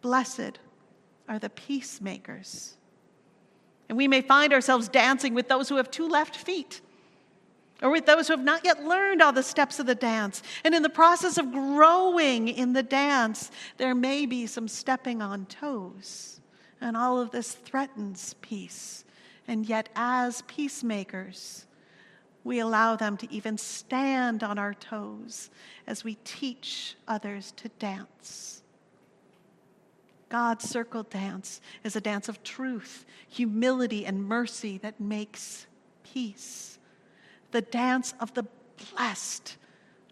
Blessed 0.00 0.58
are 1.28 1.38
the 1.38 1.50
peacemakers. 1.50 2.76
And 3.88 3.98
we 3.98 4.08
may 4.08 4.22
find 4.22 4.52
ourselves 4.52 4.88
dancing 4.88 5.34
with 5.34 5.48
those 5.48 5.68
who 5.68 5.76
have 5.76 5.90
two 5.90 6.08
left 6.08 6.36
feet, 6.36 6.80
or 7.82 7.90
with 7.90 8.06
those 8.06 8.26
who 8.26 8.32
have 8.32 8.44
not 8.44 8.64
yet 8.64 8.84
learned 8.84 9.22
all 9.22 9.32
the 9.32 9.42
steps 9.42 9.78
of 9.78 9.86
the 9.86 9.94
dance. 9.94 10.42
And 10.64 10.74
in 10.74 10.82
the 10.82 10.88
process 10.88 11.38
of 11.38 11.52
growing 11.52 12.48
in 12.48 12.72
the 12.72 12.82
dance, 12.82 13.50
there 13.76 13.94
may 13.94 14.26
be 14.26 14.46
some 14.46 14.66
stepping 14.66 15.22
on 15.22 15.46
toes. 15.46 16.40
And 16.80 16.96
all 16.96 17.20
of 17.20 17.30
this 17.30 17.52
threatens 17.52 18.34
peace. 18.40 19.04
And 19.46 19.64
yet, 19.64 19.90
as 19.94 20.42
peacemakers, 20.42 21.66
we 22.44 22.60
allow 22.60 22.96
them 22.96 23.16
to 23.18 23.32
even 23.32 23.58
stand 23.58 24.42
on 24.42 24.58
our 24.58 24.74
toes 24.74 25.50
as 25.86 26.04
we 26.04 26.16
teach 26.24 26.96
others 27.06 27.52
to 27.56 27.68
dance. 27.78 28.62
God's 30.28 30.68
circle 30.68 31.04
dance 31.04 31.60
is 31.84 31.96
a 31.96 32.00
dance 32.00 32.28
of 32.28 32.42
truth, 32.42 33.06
humility, 33.28 34.04
and 34.04 34.24
mercy 34.24 34.78
that 34.78 35.00
makes 35.00 35.66
peace. 36.04 36.78
The 37.50 37.62
dance 37.62 38.14
of 38.20 38.34
the 38.34 38.44
blessed 38.94 39.56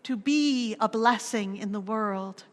to 0.05 0.17
be 0.17 0.77
a 0.81 0.89
blessing 0.89 1.57
in 1.57 1.73
the 1.73 1.81
world. 1.81 2.45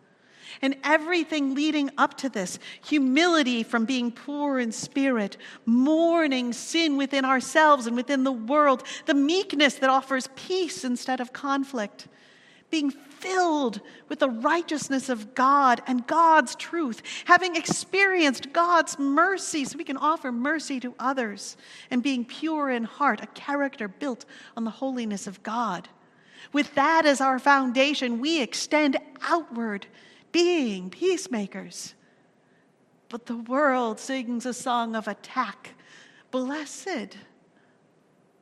And 0.61 0.75
everything 0.83 1.55
leading 1.55 1.89
up 1.97 2.17
to 2.17 2.29
this 2.29 2.59
humility 2.83 3.63
from 3.63 3.85
being 3.85 4.11
poor 4.11 4.59
in 4.59 4.71
spirit, 4.71 5.37
mourning 5.65 6.53
sin 6.53 6.97
within 6.97 7.25
ourselves 7.25 7.87
and 7.87 7.95
within 7.95 8.23
the 8.23 8.31
world, 8.31 8.83
the 9.05 9.13
meekness 9.13 9.75
that 9.75 9.89
offers 9.89 10.29
peace 10.35 10.83
instead 10.83 11.19
of 11.19 11.33
conflict, 11.33 12.07
being 12.69 12.91
filled 12.91 13.79
with 14.09 14.19
the 14.19 14.29
righteousness 14.29 15.07
of 15.07 15.33
God 15.33 15.81
and 15.87 16.05
God's 16.05 16.55
truth, 16.55 17.01
having 17.25 17.55
experienced 17.55 18.51
God's 18.51 18.99
mercy 18.99 19.63
so 19.63 19.77
we 19.77 19.85
can 19.85 19.95
offer 19.95 20.31
mercy 20.31 20.79
to 20.81 20.93
others, 20.99 21.55
and 21.89 22.03
being 22.03 22.25
pure 22.25 22.69
in 22.69 22.83
heart, 22.83 23.21
a 23.23 23.27
character 23.27 23.87
built 23.87 24.25
on 24.57 24.65
the 24.65 24.71
holiness 24.71 25.25
of 25.25 25.41
God. 25.41 25.87
With 26.51 26.75
that 26.75 27.05
as 27.05 27.21
our 27.21 27.39
foundation, 27.39 28.19
we 28.19 28.41
extend 28.41 28.97
outward 29.21 29.87
being 30.33 30.89
peacemakers. 30.89 31.93
But 33.07 33.27
the 33.27 33.37
world 33.37 34.01
sings 34.01 34.45
a 34.45 34.53
song 34.53 34.95
of 34.95 35.07
attack. 35.07 35.75
Blessed 36.31 37.15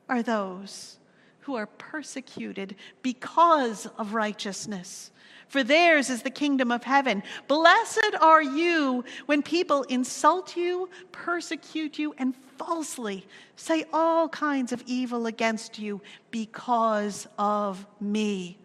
are 0.09 0.23
those 0.23 0.97
who 1.41 1.55
are 1.55 1.67
persecuted 1.67 2.75
because 3.01 3.87
of 3.97 4.13
righteousness, 4.13 5.11
for 5.47 5.63
theirs 5.63 6.09
is 6.09 6.21
the 6.21 6.29
kingdom 6.29 6.71
of 6.71 6.83
heaven. 6.83 7.21
Blessed 7.47 8.15
are 8.21 8.41
you 8.41 9.03
when 9.25 9.41
people 9.41 9.83
insult 9.83 10.55
you, 10.55 10.89
persecute 11.11 11.99
you, 11.99 12.13
and 12.17 12.35
falsely 12.57 13.27
say 13.57 13.83
all 13.91 14.29
kinds 14.29 14.71
of 14.71 14.83
evil 14.85 15.25
against 15.25 15.77
you 15.77 15.99
because 16.29 17.27
of 17.37 17.85
me. 17.99 18.57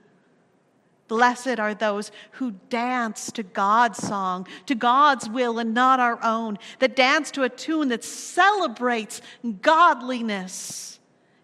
Blessed 1.09 1.61
are 1.61 1.75
those 1.75 2.11
who 2.33 2.53
dance 2.69 3.31
to 3.33 3.43
God's 3.43 3.99
song, 3.99 4.47
to 4.67 4.75
God's 4.75 5.29
will 5.29 5.59
and 5.59 5.73
not 5.73 6.01
our 6.01 6.19
own, 6.23 6.59
that 6.81 6.97
dance 6.97 7.31
to 7.33 7.45
a 7.45 7.49
tune 7.49 7.89
that 7.89 8.03
celebrates 8.03 9.21
godliness 9.63 10.99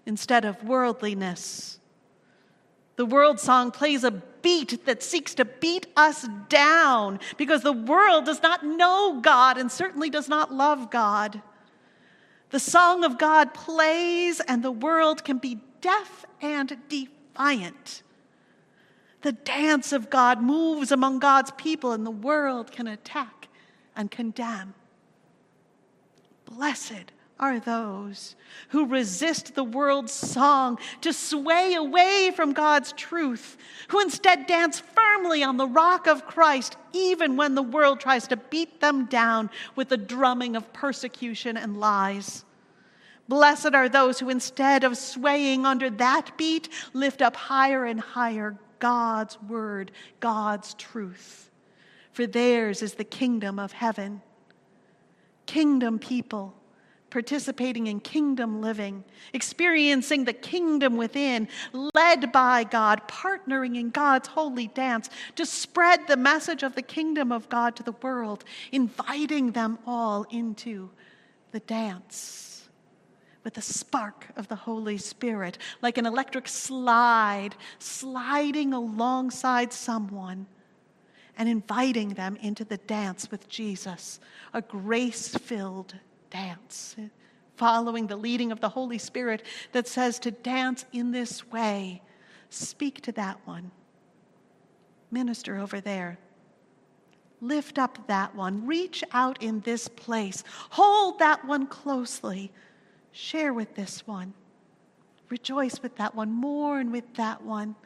instead 0.05 0.45
of 0.45 0.65
worldliness. 0.65 1.79
The 2.97 3.07
world 3.07 3.39
song 3.39 3.71
plays 3.71 4.05
a 4.05 4.11
beat 4.11 4.85
that 4.87 5.03
seeks 5.03 5.35
to 5.35 5.45
beat 5.45 5.87
us 5.97 6.29
down 6.49 7.21
because 7.37 7.63
the 7.63 7.73
world 7.73 8.27
does 8.27 8.43
not 8.43 8.65
know 8.65 9.21
God 9.21 9.57
and 9.57 9.71
certainly 9.71 10.11
does 10.11 10.29
not 10.29 10.53
love 10.53 10.91
God. 10.91 11.41
The 12.51 12.61
song 12.61 13.03
of 13.03 13.17
God 13.17 13.55
plays, 13.55 14.41
and 14.41 14.63
the 14.63 14.71
world 14.71 15.25
can 15.25 15.39
be 15.39 15.61
deaf 15.81 16.27
and 16.43 16.77
defiant. 16.89 18.03
The 19.23 19.33
dance 19.33 19.93
of 19.93 20.11
God 20.11 20.43
moves 20.43 20.93
among 20.93 21.21
God's 21.21 21.53
people, 21.53 21.93
and 21.93 22.05
the 22.05 22.11
world 22.11 22.73
can 22.73 22.87
attack 22.87 23.49
and 23.97 24.11
condemn. 24.11 24.75
Blessed 26.45 27.13
are 27.39 27.59
those 27.59 28.37
who 28.69 28.87
resist 28.87 29.55
the 29.55 29.65
world's 29.65 30.13
song 30.13 30.79
to 31.01 31.13
sway 31.13 31.75
away 31.75 32.31
from 32.35 32.53
God's 32.53 32.93
truth, 32.93 33.57
who 33.89 34.01
instead 34.01 34.47
dance 34.47 34.81
firmly 34.81 35.43
on 35.43 35.57
the 35.57 35.67
rock 35.67 36.07
of 36.07 36.27
Christ, 36.27 36.77
even 36.93 37.37
when 37.37 37.55
the 37.55 37.63
world 37.63 38.01
tries 38.01 38.29
to 38.29 38.37
beat 38.37 38.81
them 38.81 39.07
down 39.07 39.51
with 39.75 39.89
the 39.89 39.97
drumming 39.97 40.55
of 40.55 40.73
persecution 40.73 41.57
and 41.57 41.81
lies. 41.81 42.45
Blessed 43.29 43.75
are 43.75 43.89
those 43.89 44.19
who, 44.19 44.29
instead 44.29 44.85
of 44.85 44.97
swaying 44.97 45.65
under 45.65 45.91
that 45.91 46.37
beat, 46.37 46.69
lift 46.93 47.23
up 47.23 47.35
higher 47.35 47.85
and 47.85 47.99
higher 47.99 48.57
God's 48.83 49.41
word, 49.43 49.93
God's 50.19 50.75
truth. 50.75 51.53
For 52.11 52.27
theirs 52.27 52.83
is 52.83 52.95
the 52.95 53.05
kingdom 53.05 53.61
of 53.61 53.71
heaven. 53.71 54.23
Kingdom 55.47 56.01
people 56.01 56.57
participating 57.11 57.87
in 57.87 58.01
kingdom 58.01 58.61
living, 58.61 59.05
experiencing 59.35 60.25
the 60.25 60.33
kingdom 60.33 60.97
within, 60.97 61.47
led 61.95 62.33
by 62.33 62.65
God, 62.65 63.07
partnering 63.07 63.79
in 63.79 63.91
God's 63.91 64.27
holy 64.27 64.67
dance 64.67 65.11
to 65.37 65.47
spread 65.47 66.09
the 66.09 66.17
message 66.17 66.65
of 66.65 66.75
the 66.75 66.83
kingdom 66.83 67.31
of 67.31 67.49
God 67.49 67.77
to 67.77 67.85
the 67.85 67.93
world, 67.93 68.43
inviting 68.73 69.53
them 69.53 69.79
all 69.87 70.25
into 70.31 70.91
the 71.53 71.61
dance 71.61 72.52
with 73.45 73.55
the 73.55 73.63
spark 73.63 74.29
of 74.37 74.49
the 74.49 74.57
Holy 74.57 74.99
Spirit, 74.99 75.59
like 75.81 75.99
an 75.99 76.07
electric 76.07 76.49
slide, 76.49 77.57
sliding 77.79 78.73
alongside 78.73 79.73
someone 79.73 80.47
and 81.37 81.49
inviting 81.49 82.11
them 82.11 82.37
into 82.37 82.65
the 82.65 82.77
dance 82.77 83.31
with 83.31 83.49
Jesus, 83.49 84.21
a 84.53 84.63
grace 84.63 85.29
filled 85.29 85.95
dance, 86.31 86.97
following 87.57 88.07
the 88.07 88.17
leading 88.17 88.53
of 88.53 88.61
the 88.61 88.69
Holy 88.69 88.99
Spirit 88.99 89.43
that 89.73 89.89
says 89.89 90.19
to 90.21 90.31
dance 90.31 90.85
in 90.93 91.11
this 91.11 91.51
way. 91.51 92.03
Speak 92.51 93.01
to 93.03 93.13
that 93.13 93.39
one. 93.45 93.71
Minister 95.11 95.59
over 95.59 95.81
there. 95.81 96.19
Lift 97.41 97.79
up 97.79 98.07
that 98.07 98.35
one. 98.35 98.67
Reach 98.67 99.03
out 99.13 99.43
in 99.43 99.61
this 99.61 99.89
place. 99.89 100.45
Hold 100.71 101.19
that 101.19 101.45
one 101.45 101.67
closely. 101.67 102.53
Share 103.13 103.53
with 103.53 103.75
this 103.75 104.07
one. 104.07 104.35
Rejoice 105.29 105.81
with 105.83 105.97
that 105.97 106.15
one. 106.15 106.33
Mourn 106.33 106.91
with 106.91 107.15
that 107.15 107.43
one. 107.43 107.77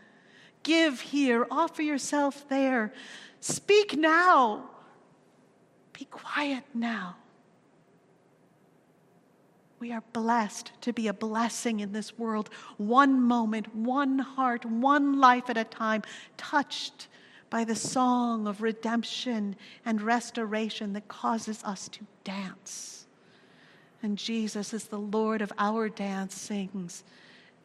Give 0.62 1.01
here. 1.01 1.47
Offer 1.51 1.83
yourself 1.83 2.49
there. 2.49 2.93
Speak 3.41 3.97
now. 3.97 4.70
Be 5.93 6.07
quiet 6.07 6.64
now. 6.74 7.16
We 9.79 9.93
are 9.93 10.03
blessed 10.12 10.72
to 10.83 10.93
be 10.93 11.07
a 11.09 11.12
blessing 11.12 11.81
in 11.81 11.93
this 11.93 12.18
world, 12.18 12.49
one 12.79 13.20
moment, 13.20 13.74
one 13.74 14.18
heart, 14.18 14.64
one 14.64 15.20
life 15.20 15.51
at 15.51 15.59
a 15.59 15.64
time, 15.64 16.03
touched 16.37 17.09
by 17.51 17.64
the 17.64 17.77
song 17.77 18.47
of 18.47 18.62
redemption 18.62 19.55
and 19.85 20.01
restoration 20.01 20.95
that 20.95 21.09
causes 21.09 21.62
us 21.62 21.89
to 21.91 22.07
dance. 22.24 23.06
And 24.03 24.18
Jesus 24.18 24.72
is 24.72 24.84
the 24.84 24.99
Lord 24.99 25.42
of 25.42 25.53
our 25.59 25.88
dance, 25.88 26.34
sings, 26.34 27.05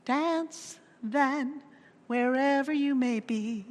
Dance 0.06 0.80
then, 1.04 1.62
wherever 2.08 2.74
you 2.74 2.96
may 2.96 3.20
be. 3.20 3.66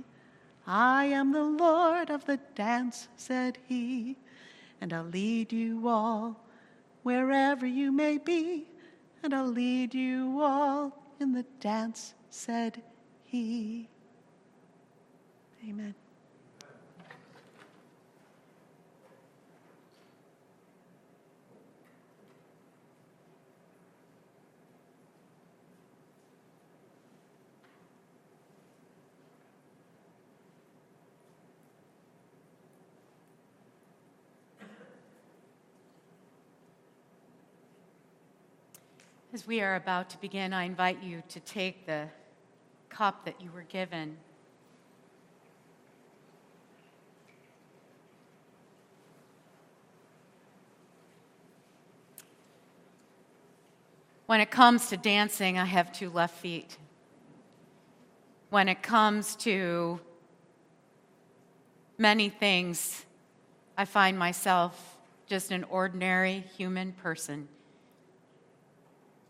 I 0.66 1.06
am 1.06 1.32
the 1.32 1.42
Lord 1.44 2.10
of 2.10 2.24
the 2.26 2.38
dance, 2.54 3.08
said 3.16 3.58
he, 3.66 4.16
and 4.80 4.92
I'll 4.92 5.04
lead 5.04 5.52
you 5.52 5.88
all 5.88 6.40
wherever 7.02 7.66
you 7.66 7.90
may 7.92 8.18
be, 8.18 8.66
and 9.22 9.34
I'll 9.34 9.46
lead 9.46 9.94
you 9.94 10.40
all 10.40 10.96
in 11.18 11.32
the 11.32 11.44
dance, 11.60 12.14
said 12.30 12.82
he. 13.24 13.88
Amen. 15.68 15.94
We 39.50 39.60
are 39.60 39.74
about 39.74 40.08
to 40.08 40.16
begin, 40.18 40.52
I 40.52 40.62
invite 40.62 41.02
you 41.02 41.24
to 41.30 41.40
take 41.40 41.84
the 41.84 42.06
cup 42.88 43.24
that 43.24 43.40
you 43.40 43.50
were 43.50 43.64
given. 43.64 44.16
When 54.26 54.40
it 54.40 54.52
comes 54.52 54.88
to 54.90 54.96
dancing, 54.96 55.58
I 55.58 55.64
have 55.64 55.90
two 55.90 56.10
left 56.10 56.38
feet. 56.38 56.78
When 58.50 58.68
it 58.68 58.84
comes 58.84 59.34
to 59.34 59.98
many 61.98 62.28
things, 62.28 63.04
I 63.76 63.84
find 63.84 64.16
myself 64.16 64.96
just 65.26 65.50
an 65.50 65.64
ordinary 65.64 66.44
human 66.56 66.92
person. 66.92 67.48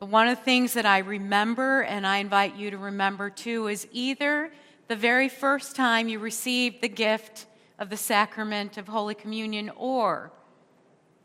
One 0.00 0.28
of 0.28 0.38
the 0.38 0.44
things 0.44 0.72
that 0.72 0.86
I 0.86 0.98
remember, 0.98 1.82
and 1.82 2.06
I 2.06 2.18
invite 2.18 2.56
you 2.56 2.70
to 2.70 2.78
remember 2.78 3.28
too, 3.28 3.68
is 3.68 3.86
either 3.92 4.50
the 4.88 4.96
very 4.96 5.28
first 5.28 5.76
time 5.76 6.08
you 6.08 6.18
received 6.18 6.80
the 6.80 6.88
gift 6.88 7.44
of 7.78 7.90
the 7.90 7.98
sacrament 7.98 8.78
of 8.78 8.88
Holy 8.88 9.14
Communion, 9.14 9.70
or 9.76 10.32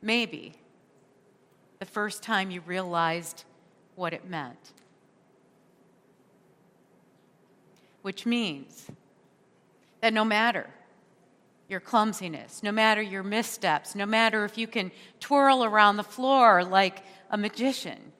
maybe 0.01 0.55
the 1.79 1.85
first 1.85 2.21
time 2.21 2.51
you 2.51 2.59
realized 2.61 3.45
what 3.95 4.11
it 4.11 4.27
meant. 4.27 4.73
Which 8.01 8.25
means 8.25 8.87
that 10.01 10.11
no 10.11 10.25
matter 10.25 10.69
your 11.69 11.79
clumsiness, 11.79 12.61
no 12.61 12.73
matter 12.73 13.01
your 13.01 13.23
missteps, 13.23 13.95
no 13.95 14.05
matter 14.05 14.43
if 14.43 14.57
you 14.57 14.67
can 14.67 14.91
twirl 15.21 15.63
around 15.63 15.95
the 15.95 16.03
floor 16.03 16.61
like 16.61 17.03
a 17.29 17.37
magician, 17.37 18.11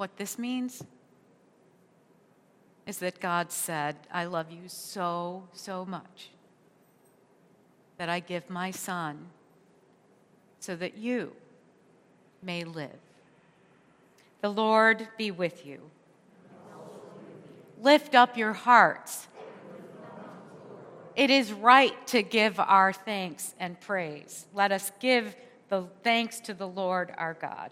what 0.00 0.16
this 0.16 0.38
means 0.38 0.82
is 2.86 3.00
that 3.00 3.20
God 3.20 3.52
said, 3.52 3.96
I 4.10 4.24
love 4.24 4.50
you 4.50 4.62
so, 4.66 5.46
so 5.52 5.84
much 5.84 6.30
that 7.98 8.08
I 8.08 8.20
give 8.20 8.48
my 8.48 8.70
son 8.70 9.26
so 10.58 10.74
that 10.76 10.96
you 10.96 11.32
may 12.42 12.64
live. 12.64 12.98
The 14.40 14.48
Lord 14.48 15.06
be 15.18 15.30
with 15.30 15.66
you. 15.66 15.82
Lift 17.82 18.14
up 18.14 18.38
your 18.38 18.54
hearts. 18.54 19.28
It 21.14 21.28
is 21.28 21.52
right 21.52 22.06
to 22.06 22.22
give 22.22 22.58
our 22.58 22.94
thanks 22.94 23.54
and 23.60 23.78
praise. 23.78 24.46
Let 24.54 24.72
us 24.72 24.92
give 24.98 25.36
the 25.68 25.88
thanks 26.02 26.40
to 26.40 26.54
the 26.54 26.66
Lord 26.66 27.12
our 27.18 27.34
God. 27.34 27.70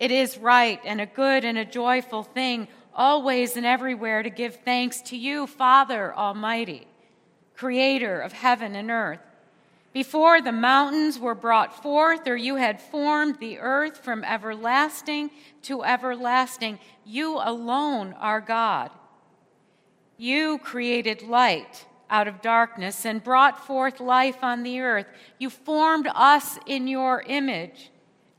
It 0.00 0.10
is 0.10 0.38
right 0.38 0.80
and 0.84 1.00
a 1.00 1.06
good 1.06 1.44
and 1.44 1.58
a 1.58 1.64
joyful 1.64 2.22
thing, 2.22 2.68
always 2.94 3.56
and 3.56 3.66
everywhere, 3.66 4.22
to 4.22 4.30
give 4.30 4.56
thanks 4.56 5.00
to 5.02 5.16
you, 5.16 5.46
Father 5.46 6.14
Almighty, 6.14 6.86
Creator 7.56 8.20
of 8.20 8.32
heaven 8.32 8.76
and 8.76 8.90
earth. 8.90 9.20
Before 9.92 10.40
the 10.40 10.52
mountains 10.52 11.18
were 11.18 11.34
brought 11.34 11.82
forth, 11.82 12.28
or 12.28 12.36
you 12.36 12.56
had 12.56 12.80
formed 12.80 13.40
the 13.40 13.58
earth 13.58 13.98
from 13.98 14.22
everlasting 14.22 15.30
to 15.62 15.82
everlasting, 15.82 16.78
you 17.04 17.38
alone 17.38 18.12
are 18.12 18.40
God. 18.40 18.90
You 20.16 20.58
created 20.58 21.22
light 21.22 21.86
out 22.10 22.28
of 22.28 22.42
darkness 22.42 23.04
and 23.04 23.24
brought 23.24 23.66
forth 23.66 23.98
life 23.98 24.42
on 24.42 24.62
the 24.62 24.80
earth. 24.80 25.06
You 25.38 25.50
formed 25.50 26.08
us 26.14 26.58
in 26.66 26.86
your 26.86 27.22
image 27.22 27.90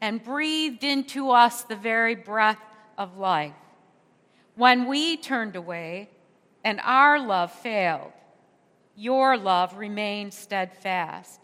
and 0.02 0.24
breathed 0.24 0.84
into 0.84 1.32
us 1.32 1.64
the 1.64 1.76
very 1.76 2.16
breath 2.16 2.62
of 2.97 3.18
life. 3.18 3.54
When 4.56 4.88
we 4.88 5.18
turned 5.18 5.56
away 5.56 6.10
and 6.64 6.80
our 6.84 7.20
love 7.20 7.52
failed, 7.52 8.12
your 8.95 9.38
love 9.38 9.78
remained 9.78 10.34
steadfast. 10.34 11.39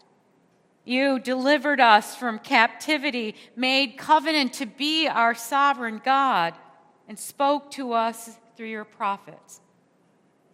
You 0.84 1.18
delivered 1.18 1.80
us 1.80 2.14
from 2.14 2.38
captivity, 2.38 3.34
made 3.56 3.96
covenant 3.96 4.52
to 4.54 4.66
be 4.66 5.08
our 5.08 5.34
sovereign 5.34 6.00
God, 6.04 6.54
and 7.08 7.18
spoke 7.18 7.70
to 7.72 7.92
us 7.92 8.36
through 8.56 8.68
your 8.68 8.84
prophets. 8.84 9.60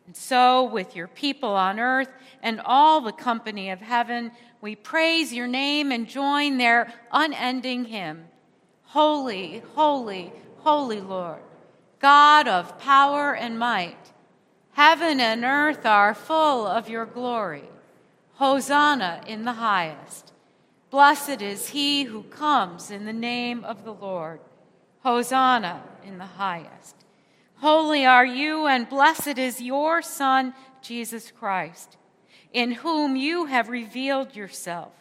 And 0.06 0.16
so, 0.16 0.64
with 0.64 0.96
your 0.96 1.08
people 1.08 1.50
on 1.50 1.78
earth 1.78 2.08
and 2.42 2.60
all 2.64 3.00
the 3.00 3.12
company 3.12 3.70
of 3.70 3.80
heaven, 3.80 4.32
we 4.62 4.76
praise 4.76 5.32
your 5.32 5.48
name 5.48 5.90
and 5.90 6.08
join 6.08 6.56
their 6.56 6.90
unending 7.10 7.84
hymn 7.84 8.28
Holy, 8.84 9.62
holy, 9.74 10.32
holy 10.58 11.00
Lord, 11.00 11.40
God 11.98 12.46
of 12.46 12.78
power 12.78 13.34
and 13.34 13.58
might. 13.58 14.12
Heaven 14.72 15.18
and 15.18 15.44
earth 15.44 15.86
are 15.86 16.14
full 16.14 16.66
of 16.66 16.90
your 16.90 17.06
glory. 17.06 17.64
Hosanna 18.34 19.22
in 19.26 19.46
the 19.46 19.54
highest. 19.54 20.32
Blessed 20.90 21.40
is 21.40 21.70
he 21.70 22.04
who 22.04 22.22
comes 22.24 22.90
in 22.90 23.06
the 23.06 23.14
name 23.14 23.64
of 23.64 23.84
the 23.84 23.94
Lord. 23.94 24.40
Hosanna 25.02 25.82
in 26.04 26.18
the 26.18 26.26
highest. 26.26 26.94
Holy 27.56 28.04
are 28.04 28.26
you, 28.26 28.66
and 28.66 28.88
blessed 28.90 29.38
is 29.38 29.62
your 29.62 30.02
Son, 30.02 30.52
Jesus 30.82 31.30
Christ 31.30 31.96
in 32.52 32.72
whom 32.72 33.16
you 33.16 33.46
have 33.46 33.68
revealed 33.68 34.36
yourself, 34.36 34.92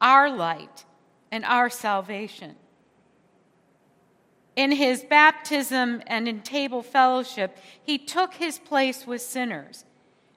our 0.00 0.30
light 0.30 0.84
and 1.30 1.44
our 1.44 1.70
salvation. 1.70 2.56
In 4.56 4.72
his 4.72 5.04
baptism 5.04 6.02
and 6.08 6.26
in 6.26 6.40
table 6.40 6.82
fellowship, 6.82 7.56
he 7.80 7.96
took 7.96 8.34
his 8.34 8.58
place 8.58 9.06
with 9.06 9.22
sinners, 9.22 9.84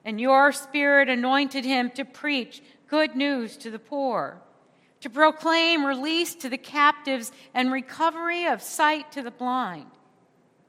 and 0.04 0.20
your 0.20 0.52
Spirit 0.52 1.08
anointed 1.08 1.64
him 1.64 1.90
to 1.90 2.04
preach 2.04 2.62
good 2.86 3.16
news 3.16 3.56
to 3.56 3.70
the 3.70 3.80
poor, 3.80 4.40
to 5.00 5.10
proclaim 5.10 5.84
release 5.84 6.36
to 6.36 6.48
the 6.48 6.58
captives 6.58 7.32
and 7.52 7.72
recovery 7.72 8.46
of 8.46 8.62
sight 8.62 9.10
to 9.10 9.22
the 9.22 9.30
blind, 9.32 9.90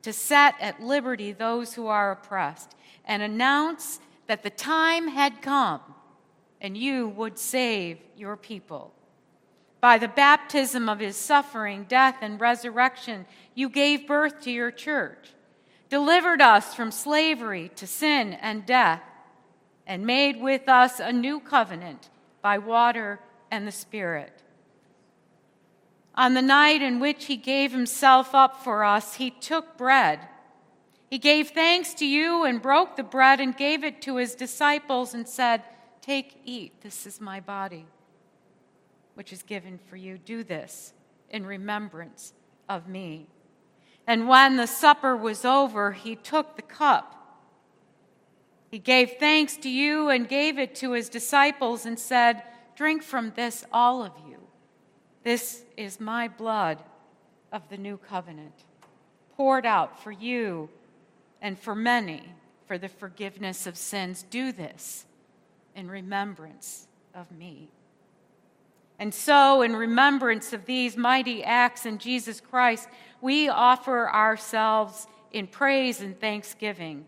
to 0.02 0.12
set 0.12 0.56
at 0.60 0.82
liberty 0.82 1.32
those 1.32 1.76
who 1.76 1.86
are 1.86 2.12
oppressed, 2.12 2.76
and 3.06 3.22
announce 3.22 4.00
that 4.28 4.44
the 4.44 4.50
time 4.50 5.08
had 5.10 5.42
come 5.42 5.82
and 6.62 6.78
you 6.78 7.10
would 7.10 7.38
save 7.38 7.98
your 8.16 8.38
people. 8.38 8.94
By 9.82 9.98
the 9.98 10.08
baptism 10.08 10.88
of 10.88 11.00
his 11.00 11.18
suffering, 11.18 11.86
death, 11.90 12.18
and 12.22 12.40
resurrection, 12.40 13.26
you 13.54 13.68
gave 13.68 14.08
birth 14.08 14.42
to 14.44 14.52
your 14.52 14.72
church, 14.72 15.34
delivered 15.90 16.42
us 16.42 16.74
from 16.74 16.90
slavery 16.90 17.70
to 17.76 17.86
sin 17.86 18.34
and 18.36 18.66
death, 18.66 19.02
and 19.86 20.06
made 20.06 20.42
with 20.42 20.70
us 20.70 21.02
a 21.02 21.12
new 21.12 21.42
covenant 21.42 22.10
by 22.42 22.58
water 22.58 23.20
and 23.52 23.68
the 23.68 23.72
Spirit. 23.72 24.42
On 26.16 26.34
the 26.34 26.42
night 26.42 26.82
in 26.82 27.02
which 27.02 27.26
he 27.26 27.36
gave 27.36 27.74
himself 27.74 28.34
up 28.34 28.64
for 28.64 28.86
us, 28.86 29.16
he 29.16 29.32
took 29.32 29.78
bread 29.78 30.22
he 31.14 31.20
gave 31.20 31.50
thanks 31.50 31.94
to 31.94 32.08
you 32.08 32.44
and 32.44 32.60
broke 32.60 32.96
the 32.96 33.04
bread 33.04 33.40
and 33.40 33.56
gave 33.56 33.84
it 33.84 34.02
to 34.02 34.16
his 34.16 34.34
disciples 34.34 35.14
and 35.14 35.28
said, 35.28 35.62
Take, 36.02 36.42
eat, 36.44 36.82
this 36.82 37.06
is 37.06 37.22
my 37.22 37.40
body, 37.40 37.86
which 39.14 39.32
is 39.32 39.44
given 39.44 39.78
for 39.78 39.96
you. 39.96 40.18
Do 40.18 40.44
this 40.44 40.92
in 41.30 41.46
remembrance 41.46 42.34
of 42.68 42.88
me. 42.88 43.28
And 44.08 44.28
when 44.28 44.58
the 44.58 44.66
supper 44.66 45.16
was 45.16 45.46
over, 45.46 45.92
he 45.92 46.16
took 46.16 46.56
the 46.56 46.64
cup. 46.64 47.46
He 48.72 48.80
gave 48.80 49.12
thanks 49.20 49.56
to 49.58 49.70
you 49.70 50.10
and 50.10 50.28
gave 50.28 50.58
it 50.58 50.74
to 50.78 50.94
his 50.94 51.10
disciples 51.10 51.86
and 51.86 52.00
said, 52.00 52.42
Drink 52.76 53.04
from 53.04 53.34
this, 53.36 53.64
all 53.72 54.02
of 54.02 54.14
you. 54.28 54.40
This 55.22 55.64
is 55.78 56.00
my 56.00 56.28
blood 56.28 56.80
of 57.52 57.70
the 57.70 57.78
new 57.78 57.98
covenant, 57.98 58.64
poured 59.38 59.68
out 59.68 60.02
for 60.02 60.12
you 60.12 60.70
and 61.44 61.60
for 61.60 61.76
many 61.76 62.24
for 62.66 62.80
the 62.80 62.90
forgiveness 62.90 63.68
of 63.68 63.78
sins. 63.78 64.26
Do 64.32 64.52
this 64.52 65.06
in 65.76 65.90
remembrance 65.90 66.88
of 67.14 67.32
me. 67.32 67.70
And 68.98 69.14
so, 69.14 69.62
in 69.62 69.76
remembrance 69.76 70.54
of 70.54 70.66
these 70.66 70.96
mighty 70.96 71.44
acts 71.44 71.86
in 71.86 71.98
Jesus 71.98 72.40
Christ, 72.40 72.88
we 73.22 73.50
offer 73.50 74.10
ourselves 74.10 75.08
in 75.32 75.46
praise 75.48 76.00
and 76.00 76.18
thanksgiving 76.20 77.06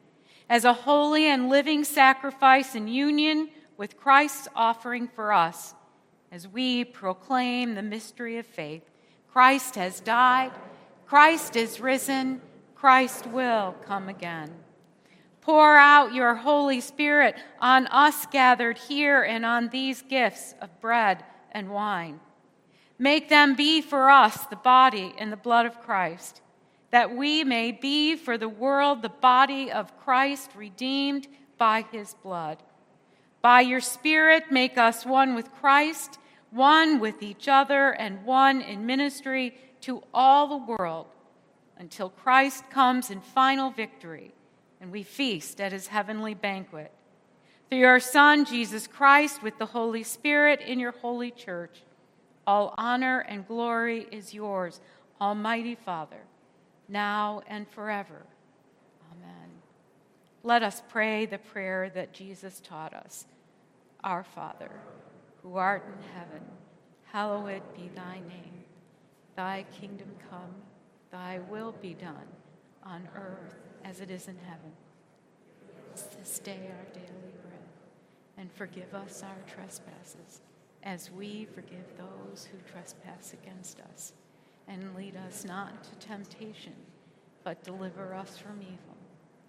as 0.50 0.66
a 0.66 0.74
holy 0.74 1.26
and 1.28 1.50
living 1.50 1.84
sacrifice 1.84 2.76
in 2.76 2.88
union 2.88 3.50
with 3.78 3.98
Christ's 3.98 4.48
offering 4.56 5.08
for 5.08 5.32
us 5.32 5.74
as 6.32 6.48
we 6.48 6.84
proclaim 6.84 7.76
the 7.76 7.82
mystery 7.82 8.38
of 8.38 8.46
faith. 8.46 8.84
Christ 9.32 9.76
has 9.76 10.02
died, 10.02 10.52
Christ 11.06 11.56
is 11.56 11.80
risen. 11.80 12.42
Christ 12.86 13.26
will 13.26 13.74
come 13.88 14.10
again. 14.10 14.52
Pour 15.42 15.76
out 15.76 16.14
your 16.14 16.36
Holy 16.36 16.80
Spirit 16.80 17.36
on 17.60 17.88
us 17.88 18.28
gathered 18.28 18.78
here 18.78 19.24
and 19.24 19.44
on 19.44 19.70
these 19.70 20.04
gifts 20.04 20.54
of 20.62 20.80
bread 20.82 21.24
and 21.52 21.72
wine. 21.72 22.20
Make 23.00 23.28
them 23.28 23.56
be 23.56 23.82
for 23.82 24.12
us 24.12 24.46
the 24.46 24.56
body 24.56 25.16
and 25.18 25.32
the 25.32 25.36
blood 25.36 25.66
of 25.66 25.82
Christ, 25.82 26.42
that 26.92 27.16
we 27.16 27.44
may 27.44 27.72
be 27.72 28.16
for 28.16 28.38
the 28.38 28.48
world 28.48 29.02
the 29.02 29.10
body 29.10 29.72
of 29.72 29.98
Christ, 29.98 30.52
redeemed 30.56 31.28
by 31.58 31.86
his 31.92 32.14
blood. 32.22 32.62
By 33.42 33.62
your 33.62 33.82
Spirit, 33.82 34.52
make 34.52 34.78
us 34.78 35.08
one 35.08 35.34
with 35.34 35.52
Christ, 35.56 36.20
one 36.52 37.00
with 37.00 37.24
each 37.24 37.48
other, 37.48 37.90
and 37.94 38.24
one 38.26 38.62
in 38.62 38.86
ministry 38.86 39.56
to 39.82 40.04
all 40.14 40.46
the 40.46 40.76
world 40.78 41.08
until 41.78 42.10
Christ 42.10 42.70
comes 42.70 43.10
in 43.12 43.22
final 43.22 43.70
victory 43.70 44.34
and 44.80 44.92
we 44.92 45.04
feast 45.04 45.60
at 45.60 45.72
his 45.72 45.88
heavenly 45.88 46.34
banquet. 46.34 46.92
Through 47.70 47.80
your 47.80 48.00
Son, 48.00 48.46
Jesus 48.46 48.88
Christ, 48.88 49.42
with 49.42 49.58
the 49.58 49.66
Holy 49.66 50.04
Spirit 50.04 50.62
in 50.62 50.80
your 50.80 50.92
holy 50.92 51.32
church, 51.32 51.82
all 52.46 52.76
honor 52.78 53.20
and 53.20 53.48
glory 53.48 54.08
is 54.12 54.34
yours, 54.34 54.80
Almighty 55.20 55.76
Father, 55.76 56.22
now 56.88 57.42
and 57.48 57.68
forever. 57.70 58.26
Amen. 59.12 59.50
Let 60.44 60.62
us 60.62 60.84
pray 60.90 61.26
the 61.26 61.40
prayer 61.40 61.90
that 61.96 62.14
Jesus 62.14 62.60
taught 62.60 62.94
us 62.94 63.26
Our 64.04 64.24
Father, 64.24 64.70
who 65.42 65.56
art 65.56 65.86
in 65.88 66.14
heaven, 66.14 66.46
hallowed 67.06 67.64
be 67.76 67.90
thy 67.96 68.16
name. 68.28 68.64
Thy 69.36 69.66
kingdom 69.80 70.12
come, 70.30 70.54
thy 71.16 71.40
will 71.50 71.74
be 71.82 71.94
done, 71.94 72.28
on 72.84 73.08
earth 73.16 73.56
as 73.86 74.02
it 74.02 74.12
is 74.12 74.28
in 74.28 74.38
heaven. 74.46 74.72
This 76.20 76.40
day 76.40 76.70
our 76.70 76.94
daily 76.94 77.34
bread, 77.42 77.64
and 78.38 78.52
forgive 78.52 78.94
us 78.94 79.24
our 79.24 79.38
trespasses 79.56 80.42
as 80.84 81.10
we 81.10 81.48
forgive 81.56 81.86
those 81.98 82.50
who 82.52 82.58
trespass 82.70 83.34
against 83.34 83.80
us. 83.80 84.12
And 84.68 84.94
lead 84.94 85.16
us 85.16 85.46
not 85.46 85.86
to 85.86 86.08
temptation, 86.08 86.74
but 87.46 87.64
deliver 87.64 88.14
us 88.14 88.38
from 88.38 88.62
evil. 88.62 88.98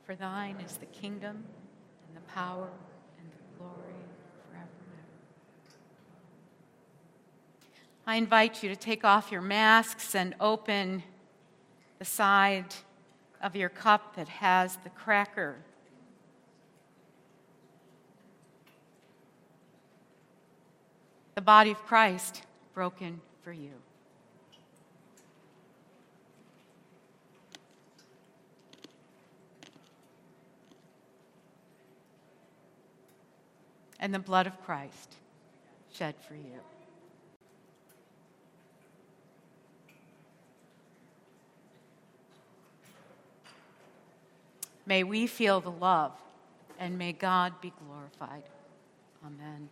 For 0.05 0.15
thine 0.15 0.59
is 0.65 0.77
the 0.77 0.87
kingdom, 0.87 1.43
and 2.07 2.17
the 2.17 2.33
power, 2.33 2.69
and 3.19 3.29
the 3.29 3.59
glory 3.59 4.05
forever 4.49 4.69
and 4.85 5.01
ever. 5.01 5.77
I 8.07 8.17
invite 8.17 8.63
you 8.63 8.69
to 8.69 8.77
take 8.77 9.05
off 9.05 9.33
your 9.33 9.43
masks 9.43 10.15
and 10.15 10.37
open 10.39 11.03
the 11.99 12.05
side 12.05 12.75
of 13.43 13.57
your 13.57 13.69
cup 13.69 14.17
that 14.17 14.29
has 14.29 14.77
the 14.85 14.91
cracker 14.91 15.57
the 21.37 21.43
body 21.43 21.71
of 21.71 21.85
Christ 21.85 22.43
broken 22.73 23.21
for 23.43 23.53
you. 23.53 23.73
And 34.01 34.15
the 34.15 34.19
blood 34.19 34.47
of 34.47 34.63
Christ 34.65 35.17
shed 35.93 36.15
for 36.27 36.35
you. 36.35 36.61
May 44.87 45.03
we 45.03 45.27
feel 45.27 45.61
the 45.61 45.71
love, 45.71 46.13
and 46.79 46.97
may 46.97 47.13
God 47.13 47.61
be 47.61 47.73
glorified. 47.85 48.45
Amen. 49.25 49.69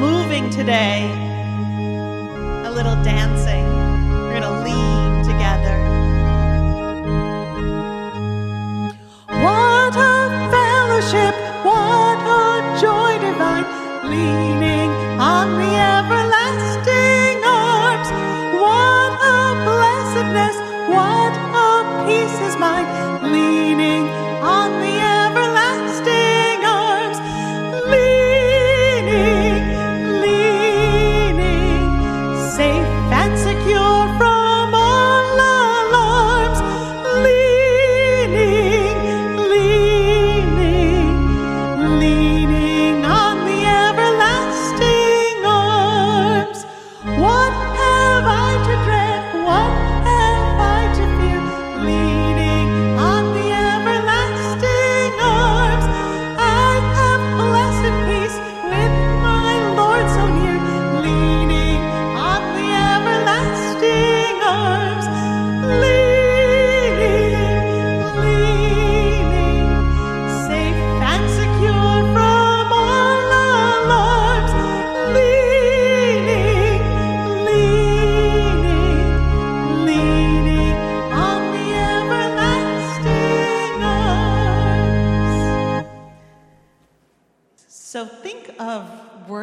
Moving 0.00 0.50
today, 0.50 1.29
little 2.82 3.04
dancing. 3.04 3.69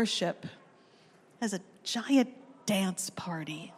Worship 0.08 0.46
as 1.42 1.52
a 1.52 1.60
giant 1.84 2.30
dance 2.66 3.10
party. 3.10 3.74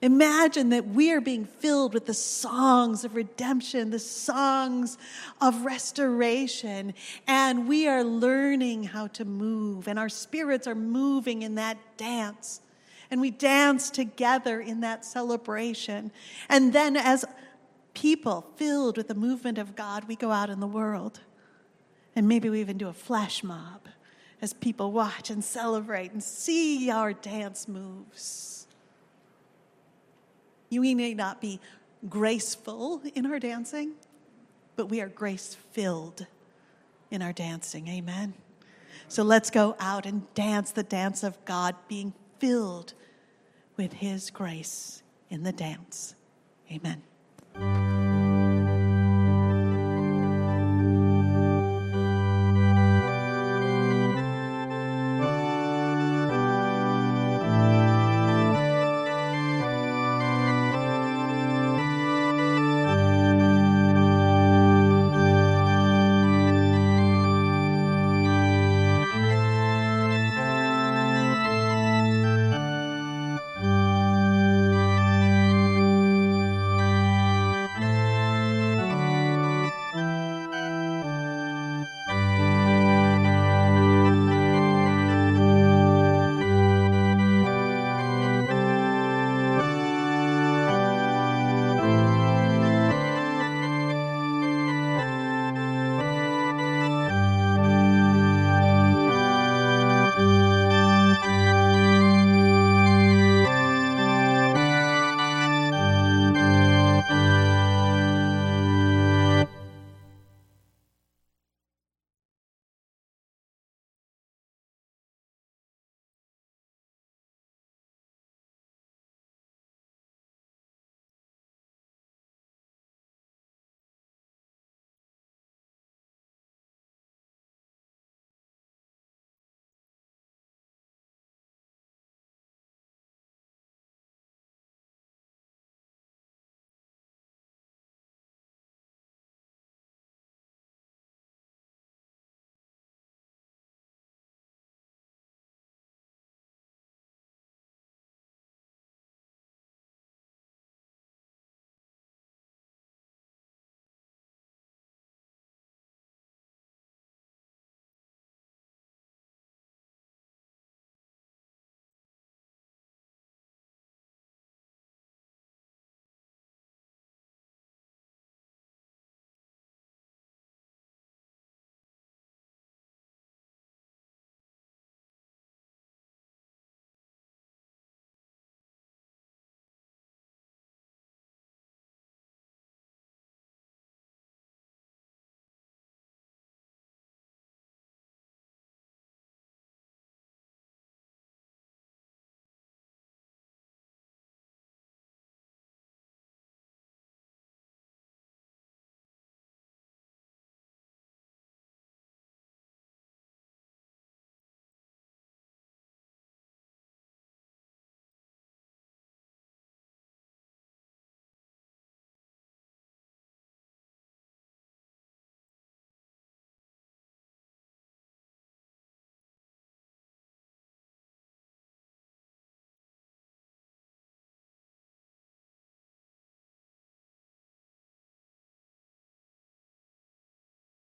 Imagine 0.00 0.70
that 0.70 0.88
we 0.88 1.12
are 1.12 1.20
being 1.20 1.44
filled 1.44 1.92
with 1.92 2.06
the 2.06 2.14
songs 2.14 3.04
of 3.04 3.14
redemption, 3.14 3.90
the 3.90 3.98
songs 3.98 4.96
of 5.38 5.66
restoration, 5.66 6.94
and 7.26 7.68
we 7.68 7.86
are 7.86 8.02
learning 8.02 8.84
how 8.84 9.06
to 9.08 9.26
move, 9.26 9.86
and 9.86 9.98
our 9.98 10.08
spirits 10.08 10.66
are 10.66 10.74
moving 10.74 11.42
in 11.42 11.56
that 11.56 11.76
dance. 11.98 12.62
And 13.10 13.20
we 13.20 13.30
dance 13.30 13.90
together 13.90 14.62
in 14.62 14.80
that 14.80 15.04
celebration. 15.04 16.10
And 16.48 16.72
then, 16.72 16.96
as 16.96 17.26
people 17.92 18.46
filled 18.56 18.96
with 18.96 19.08
the 19.08 19.14
movement 19.14 19.58
of 19.58 19.76
God, 19.76 20.08
we 20.08 20.16
go 20.16 20.30
out 20.30 20.48
in 20.48 20.60
the 20.60 20.66
world. 20.66 21.20
And 22.16 22.26
maybe 22.26 22.48
we 22.48 22.62
even 22.62 22.78
do 22.78 22.88
a 22.88 22.94
flash 22.94 23.44
mob 23.44 23.82
as 24.42 24.52
people 24.52 24.90
watch 24.90 25.30
and 25.30 25.42
celebrate 25.42 26.10
and 26.12 26.22
see 26.22 26.90
our 26.90 27.12
dance 27.12 27.68
moves. 27.68 28.66
We 30.70 30.94
may 30.94 31.14
not 31.14 31.40
be 31.40 31.60
graceful 32.08 33.00
in 33.14 33.24
our 33.26 33.38
dancing, 33.38 33.92
but 34.74 34.86
we 34.86 35.00
are 35.00 35.08
grace 35.08 35.56
filled 35.70 36.26
in 37.10 37.22
our 37.22 37.32
dancing. 37.32 37.86
Amen. 37.86 38.34
So 39.06 39.22
let's 39.22 39.50
go 39.50 39.76
out 39.78 40.06
and 40.06 40.32
dance 40.34 40.72
the 40.72 40.82
dance 40.82 41.22
of 41.22 41.42
God, 41.44 41.76
being 41.86 42.12
filled 42.38 42.94
with 43.76 43.92
His 43.92 44.30
grace 44.30 45.02
in 45.30 45.44
the 45.44 45.52
dance. 45.52 46.14
Amen. 46.70 47.02